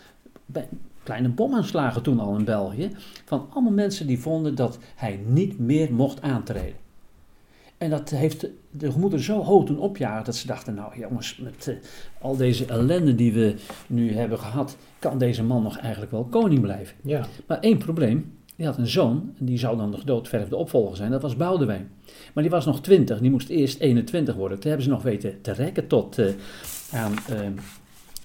Bij 0.45 0.67
kleine 1.03 1.29
bomaanslagen 1.29 2.03
toen 2.03 2.19
al 2.19 2.37
in 2.37 2.45
België, 2.45 2.91
van 3.25 3.47
allemaal 3.49 3.71
mensen 3.71 4.07
die 4.07 4.19
vonden 4.19 4.55
dat 4.55 4.77
hij 4.95 5.19
niet 5.25 5.59
meer 5.59 5.93
mocht 5.93 6.21
aantreden. 6.21 6.82
En 7.83 7.89
dat 7.89 8.09
heeft 8.09 8.47
de 8.71 8.91
gemoeder 8.91 9.23
zo 9.23 9.43
hoog 9.43 9.63
doen 9.63 9.79
opjagen 9.79 10.25
dat 10.25 10.35
ze 10.35 10.47
dachten, 10.47 10.73
nou 10.73 10.99
jongens, 10.99 11.37
met 11.37 11.67
uh, 11.69 11.75
al 12.21 12.35
deze 12.35 12.65
ellende 12.65 13.15
die 13.15 13.33
we 13.33 13.55
nu 13.87 14.13
hebben 14.13 14.39
gehad, 14.39 14.77
kan 14.99 15.17
deze 15.17 15.43
man 15.43 15.63
nog 15.63 15.77
eigenlijk 15.77 16.11
wel 16.11 16.23
koning 16.23 16.61
blijven. 16.61 16.95
Ja. 17.01 17.25
Maar 17.47 17.59
één 17.59 17.77
probleem, 17.77 18.33
die 18.55 18.65
had 18.65 18.77
een 18.77 18.87
zoon, 18.87 19.33
en 19.39 19.45
die 19.45 19.57
zou 19.57 19.77
dan 19.77 19.91
de 19.91 19.97
gedoodverfde 19.97 20.55
opvolger 20.55 20.97
zijn, 20.97 21.11
dat 21.11 21.21
was 21.21 21.35
Boudewijn. 21.35 21.91
Maar 22.33 22.43
die 22.43 22.51
was 22.51 22.65
nog 22.65 22.81
20, 22.81 23.19
die 23.19 23.31
moest 23.31 23.49
eerst 23.49 23.79
21 23.79 24.35
worden. 24.35 24.59
Toen 24.59 24.69
hebben 24.69 24.87
ze 24.87 24.93
nog 24.93 25.03
weten 25.03 25.41
te 25.41 25.51
rekken 25.51 25.87
tot 25.87 26.19
uh, 26.19 26.27
aan... 26.91 27.13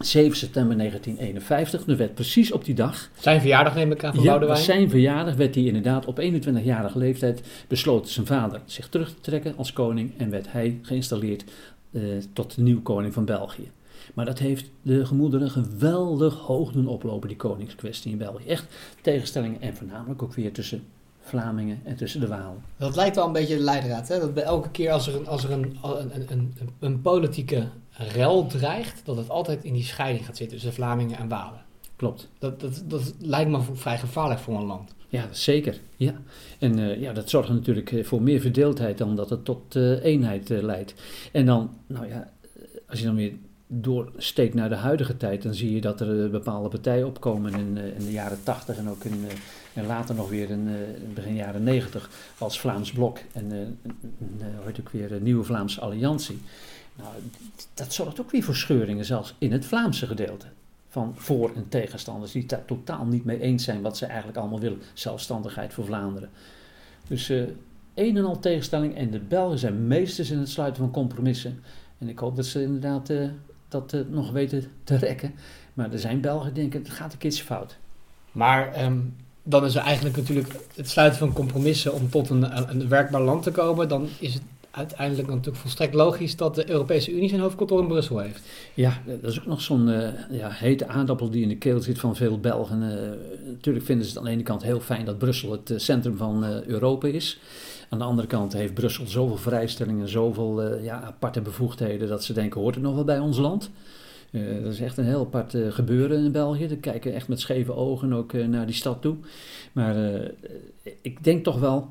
Uh, 0.00 0.06
7 0.06 0.36
september 0.36 0.76
1951, 0.76 1.86
er 1.86 1.96
werd 1.96 2.14
precies 2.14 2.52
op 2.52 2.64
die 2.64 2.74
dag... 2.74 3.10
Zijn 3.18 3.40
verjaardag 3.40 3.74
neem 3.74 3.92
ik 3.92 4.04
aan 4.04 4.14
van 4.14 4.22
ja, 4.22 4.28
Boudewijn? 4.28 4.58
zijn 4.58 4.90
verjaardag 4.90 5.34
werd 5.34 5.54
hij 5.54 5.64
inderdaad 5.64 6.06
op 6.06 6.20
21-jarige 6.20 6.98
leeftijd 6.98 7.40
besloten 7.68 8.12
zijn 8.12 8.26
vader 8.26 8.60
zich 8.64 8.88
terug 8.88 9.08
te 9.08 9.20
trekken 9.20 9.56
als 9.56 9.72
koning 9.72 10.12
en 10.16 10.30
werd 10.30 10.52
hij 10.52 10.78
geïnstalleerd 10.82 11.44
uh, 11.90 12.02
tot 12.32 12.54
de 12.54 12.62
nieuwe 12.62 12.82
koning 12.82 13.14
van 13.14 13.24
België. 13.24 13.70
Maar 14.14 14.24
dat 14.24 14.38
heeft 14.38 14.70
de 14.82 15.06
gemoederen 15.06 15.50
geweldig 15.50 16.34
hoog 16.34 16.72
doen 16.72 16.86
oplopen, 16.86 17.28
die 17.28 17.36
koningskwestie 17.36 18.12
in 18.12 18.18
België. 18.18 18.46
Echt 18.46 18.66
tegenstellingen 19.00 19.60
en 19.60 19.76
voornamelijk 19.76 20.22
ook 20.22 20.34
weer 20.34 20.52
tussen 20.52 20.82
Vlamingen 21.20 21.80
en 21.84 21.96
tussen 21.96 22.20
de 22.20 22.26
Walen. 22.26 22.62
Dat 22.76 22.96
lijkt 22.96 23.16
wel 23.16 23.26
een 23.26 23.32
beetje 23.32 23.56
de 23.56 23.62
leidraad. 23.62 24.08
Hè? 24.08 24.20
Dat 24.20 24.34
bij 24.34 24.42
elke 24.42 24.70
keer 24.70 24.90
als 24.90 25.08
er 25.08 25.14
een, 25.14 25.26
als 25.26 25.44
er 25.44 25.50
een, 25.50 25.76
een, 25.82 26.12
een, 26.14 26.28
een, 26.30 26.70
een 26.78 27.00
politieke 27.00 27.66
rel 27.98 28.46
dreigt, 28.46 29.00
dat 29.04 29.16
het 29.16 29.28
altijd 29.28 29.64
in 29.64 29.72
die 29.72 29.84
scheiding 29.84 30.26
gaat 30.26 30.36
zitten 30.36 30.56
tussen 30.56 30.74
Vlamingen 30.74 31.18
en 31.18 31.28
Walen. 31.28 31.66
Klopt. 31.96 32.28
Dat, 32.38 32.60
dat, 32.60 32.82
dat 32.86 33.14
lijkt 33.18 33.50
me 33.50 33.60
vrij 33.72 33.98
gevaarlijk 33.98 34.40
voor 34.40 34.56
een 34.56 34.64
land. 34.64 34.94
Ja, 35.08 35.28
zeker. 35.30 35.80
Ja. 35.96 36.14
En 36.58 36.78
uh, 36.78 37.00
ja, 37.00 37.12
dat 37.12 37.30
zorgt 37.30 37.48
natuurlijk 37.48 38.00
voor 38.02 38.22
meer 38.22 38.40
verdeeldheid 38.40 38.98
dan 38.98 39.16
dat 39.16 39.30
het 39.30 39.44
tot 39.44 39.74
uh, 39.76 40.04
eenheid 40.04 40.50
uh, 40.50 40.62
leidt. 40.62 40.94
En 41.32 41.46
dan, 41.46 41.70
nou 41.86 42.08
ja, 42.08 42.30
als 42.88 42.98
je 42.98 43.04
dan 43.04 43.14
weer 43.14 43.32
doorsteekt 43.66 44.54
naar 44.54 44.68
de 44.68 44.74
huidige 44.74 45.16
tijd, 45.16 45.42
dan 45.42 45.54
zie 45.54 45.74
je 45.74 45.80
dat 45.80 46.00
er 46.00 46.30
bepaalde 46.30 46.68
partijen 46.68 47.06
opkomen 47.06 47.52
in, 47.52 47.76
in 47.76 48.04
de 48.04 48.12
jaren 48.12 48.42
80 48.42 48.76
en 48.76 48.88
ook 48.88 49.04
in, 49.04 49.24
en 49.72 49.86
later 49.86 50.14
nog 50.14 50.28
weer 50.28 50.50
in, 50.50 50.68
in 51.02 51.14
begin 51.14 51.34
jaren 51.34 51.62
90 51.62 52.10
als 52.38 52.60
Vlaams 52.60 52.92
Blok 52.92 53.18
en 53.32 53.78
hoe 54.38 54.64
heet 54.64 54.80
ook 54.80 54.88
weer 54.88 55.20
Nieuwe 55.20 55.44
Vlaamse 55.44 55.80
Alliantie. 55.80 56.38
Nou, 56.98 57.12
dat 57.74 57.92
zorgt 57.92 58.20
ook 58.20 58.30
weer 58.30 58.42
voor 58.42 58.56
scheuringen, 58.56 59.04
zelfs 59.04 59.34
in 59.38 59.52
het 59.52 59.66
Vlaamse 59.66 60.06
gedeelte. 60.06 60.46
Van 60.88 61.14
voor- 61.16 61.52
en 61.54 61.68
tegenstanders 61.68 62.32
die 62.32 62.46
daar 62.46 62.64
totaal 62.64 63.04
niet 63.04 63.24
mee 63.24 63.40
eens 63.40 63.64
zijn 63.64 63.82
wat 63.82 63.96
ze 63.96 64.06
eigenlijk 64.06 64.38
allemaal 64.38 64.60
willen. 64.60 64.82
Zelfstandigheid 64.92 65.72
voor 65.72 65.84
Vlaanderen. 65.84 66.30
Dus 67.08 67.30
uh, 67.30 67.48
een 67.94 68.16
en 68.16 68.24
al 68.24 68.38
tegenstelling. 68.38 68.96
En 68.96 69.10
de 69.10 69.18
Belgen 69.18 69.58
zijn 69.58 69.86
meesters 69.86 70.30
in 70.30 70.38
het 70.38 70.48
sluiten 70.48 70.82
van 70.82 70.92
compromissen. 70.92 71.62
En 71.98 72.08
ik 72.08 72.18
hoop 72.18 72.36
dat 72.36 72.46
ze 72.46 72.62
inderdaad 72.62 73.10
uh, 73.10 73.28
dat 73.68 73.92
uh, 73.92 74.00
nog 74.08 74.30
weten 74.30 74.64
te 74.84 74.96
rekken. 74.96 75.34
Maar 75.74 75.92
er 75.92 75.98
zijn 75.98 76.20
Belgen 76.20 76.54
die 76.54 76.62
denken, 76.62 76.82
het 76.82 76.90
gaat 76.90 77.12
een 77.12 77.18
keertje 77.18 77.44
fout. 77.44 77.76
Maar 78.32 78.84
um, 78.84 79.16
dan 79.42 79.64
is 79.64 79.74
er 79.74 79.82
eigenlijk 79.82 80.16
natuurlijk 80.16 80.54
het 80.74 80.88
sluiten 80.88 81.18
van 81.18 81.32
compromissen 81.32 81.94
om 81.94 82.10
tot 82.10 82.30
een, 82.30 82.70
een 82.70 82.88
werkbaar 82.88 83.22
land 83.22 83.42
te 83.42 83.50
komen. 83.50 83.88
Dan 83.88 84.08
is 84.18 84.34
het 84.34 84.42
uiteindelijk 84.70 85.28
natuurlijk 85.28 85.56
volstrekt 85.56 85.94
logisch 85.94 86.36
dat 86.36 86.54
de 86.54 86.70
Europese 86.70 87.12
Unie 87.12 87.28
zijn 87.28 87.40
hoofdkantoor 87.40 87.80
in 87.80 87.88
Brussel 87.88 88.18
heeft. 88.18 88.42
Ja, 88.74 89.02
dat 89.20 89.30
is 89.30 89.40
ook 89.40 89.46
nog 89.46 89.60
zo'n 89.60 89.88
uh, 89.88 90.08
ja, 90.30 90.50
hete 90.50 90.86
aardappel 90.86 91.30
die 91.30 91.42
in 91.42 91.48
de 91.48 91.56
keel 91.56 91.80
zit 91.80 91.98
van 91.98 92.16
veel 92.16 92.40
Belgen. 92.40 92.82
Uh, 92.82 92.88
natuurlijk 93.46 93.84
vinden 93.84 94.04
ze 94.04 94.10
het 94.10 94.18
aan 94.18 94.24
de 94.24 94.30
ene 94.30 94.42
kant 94.42 94.62
heel 94.62 94.80
fijn 94.80 95.04
dat 95.04 95.18
Brussel 95.18 95.52
het 95.52 95.70
uh, 95.70 95.78
centrum 95.78 96.16
van 96.16 96.44
Europa 96.44 97.08
is. 97.08 97.38
Aan 97.88 97.98
de 97.98 98.04
andere 98.04 98.28
kant 98.28 98.52
heeft 98.52 98.74
Brussel 98.74 99.06
zoveel 99.06 99.36
vrijstellingen, 99.36 100.08
zoveel 100.08 100.82
ja, 100.82 101.02
aparte 101.02 101.40
bevoegdheden 101.40 102.08
dat 102.08 102.24
ze 102.24 102.32
denken, 102.32 102.60
hoort 102.60 102.74
het 102.74 102.84
nog 102.84 102.94
wel 102.94 103.04
bij 103.04 103.18
ons 103.18 103.38
land? 103.38 103.70
Uh, 104.30 104.62
dat 104.62 104.72
is 104.72 104.80
echt 104.80 104.96
een 104.96 105.04
heel 105.04 105.20
apart 105.20 105.54
gebeuren 105.68 106.24
in 106.24 106.32
België. 106.32 106.68
Ze 106.68 106.76
kijken 106.76 107.14
echt 107.14 107.28
met 107.28 107.40
scheve 107.40 107.72
ogen 107.72 108.12
ook 108.12 108.32
naar 108.32 108.66
die 108.66 108.74
stad 108.74 109.02
toe. 109.02 109.16
Maar 109.72 109.96
ik 111.02 111.24
denk 111.24 111.44
toch 111.44 111.58
wel 111.58 111.88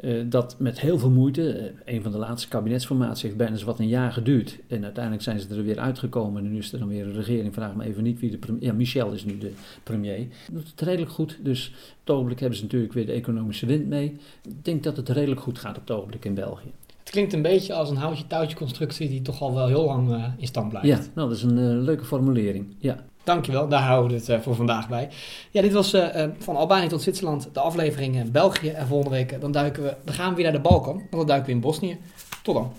uh, 0.00 0.24
dat 0.26 0.56
met 0.58 0.80
heel 0.80 0.98
veel 0.98 1.10
moeite, 1.10 1.72
uh, 1.86 1.94
een 1.94 2.02
van 2.02 2.12
de 2.12 2.18
laatste 2.18 2.48
kabinetsformaties 2.48 3.22
heeft 3.22 3.36
bijna 3.36 3.64
wat 3.64 3.78
een 3.78 3.88
jaar 3.88 4.12
geduurd. 4.12 4.58
En 4.68 4.84
uiteindelijk 4.84 5.24
zijn 5.24 5.40
ze 5.40 5.54
er 5.54 5.64
weer 5.64 5.78
uitgekomen. 5.78 6.44
En 6.44 6.52
nu 6.52 6.58
is 6.58 6.72
er 6.72 6.78
dan 6.78 6.88
weer 6.88 7.06
een 7.06 7.14
regering. 7.14 7.54
Vraag 7.54 7.74
me 7.74 7.84
even 7.84 8.02
niet 8.02 8.20
wie 8.20 8.30
de 8.30 8.38
premier... 8.38 8.62
Ja, 8.62 8.72
Michel 8.72 9.12
is 9.12 9.24
nu 9.24 9.38
de 9.38 9.52
premier. 9.82 10.26
Doet 10.52 10.70
het 10.70 10.80
redelijk 10.80 11.10
goed. 11.10 11.38
Dus 11.42 11.68
op 11.68 11.74
het 12.00 12.14
ogenblik 12.14 12.40
hebben 12.40 12.58
ze 12.58 12.64
natuurlijk 12.64 12.92
weer 12.92 13.06
de 13.06 13.12
economische 13.12 13.66
wind 13.66 13.86
mee. 13.86 14.16
Ik 14.42 14.64
denk 14.64 14.82
dat 14.82 14.96
het 14.96 15.08
redelijk 15.08 15.40
goed 15.40 15.58
gaat 15.58 15.76
op 15.76 15.88
het 15.88 15.96
ogenblik 15.96 16.24
in 16.24 16.34
België. 16.34 16.72
Het 16.98 17.10
klinkt 17.10 17.32
een 17.32 17.42
beetje 17.42 17.74
als 17.74 17.90
een 17.90 17.96
houtje-touwtje 17.96 18.56
constructie 18.56 19.08
die 19.08 19.22
toch 19.22 19.40
al 19.40 19.54
wel 19.54 19.66
heel 19.66 19.84
lang 19.84 20.10
uh, 20.10 20.24
in 20.36 20.46
stand 20.46 20.68
blijft. 20.68 20.88
Ja, 20.88 21.10
nou, 21.14 21.28
dat 21.28 21.36
is 21.36 21.42
een 21.42 21.80
leuke 21.80 22.04
formulering. 22.04 22.74
Ja. 22.78 23.04
Dankjewel, 23.26 23.68
daar 23.68 23.82
houden 23.82 24.10
we 24.10 24.16
het 24.16 24.28
uh, 24.28 24.40
voor 24.40 24.54
vandaag 24.54 24.88
bij. 24.88 25.08
Ja, 25.50 25.62
dit 25.62 25.72
was 25.72 25.94
uh, 25.94 26.24
van 26.38 26.56
Albanië 26.56 26.88
tot 26.88 27.02
Zwitserland, 27.02 27.48
de 27.52 27.60
aflevering 27.60 28.30
België. 28.30 28.68
En 28.68 28.86
volgende 28.86 29.16
week 29.16 29.40
dan, 29.40 29.52
duiken 29.52 29.82
we, 29.82 29.96
dan 30.04 30.14
gaan 30.14 30.28
we 30.28 30.34
weer 30.34 30.44
naar 30.44 30.62
de 30.62 30.68
Balkan, 30.68 30.94
want 30.94 31.10
dan 31.10 31.26
duiken 31.26 31.46
we 31.46 31.54
in 31.54 31.60
Bosnië. 31.60 31.98
Tot 32.42 32.54
dan. 32.54 32.72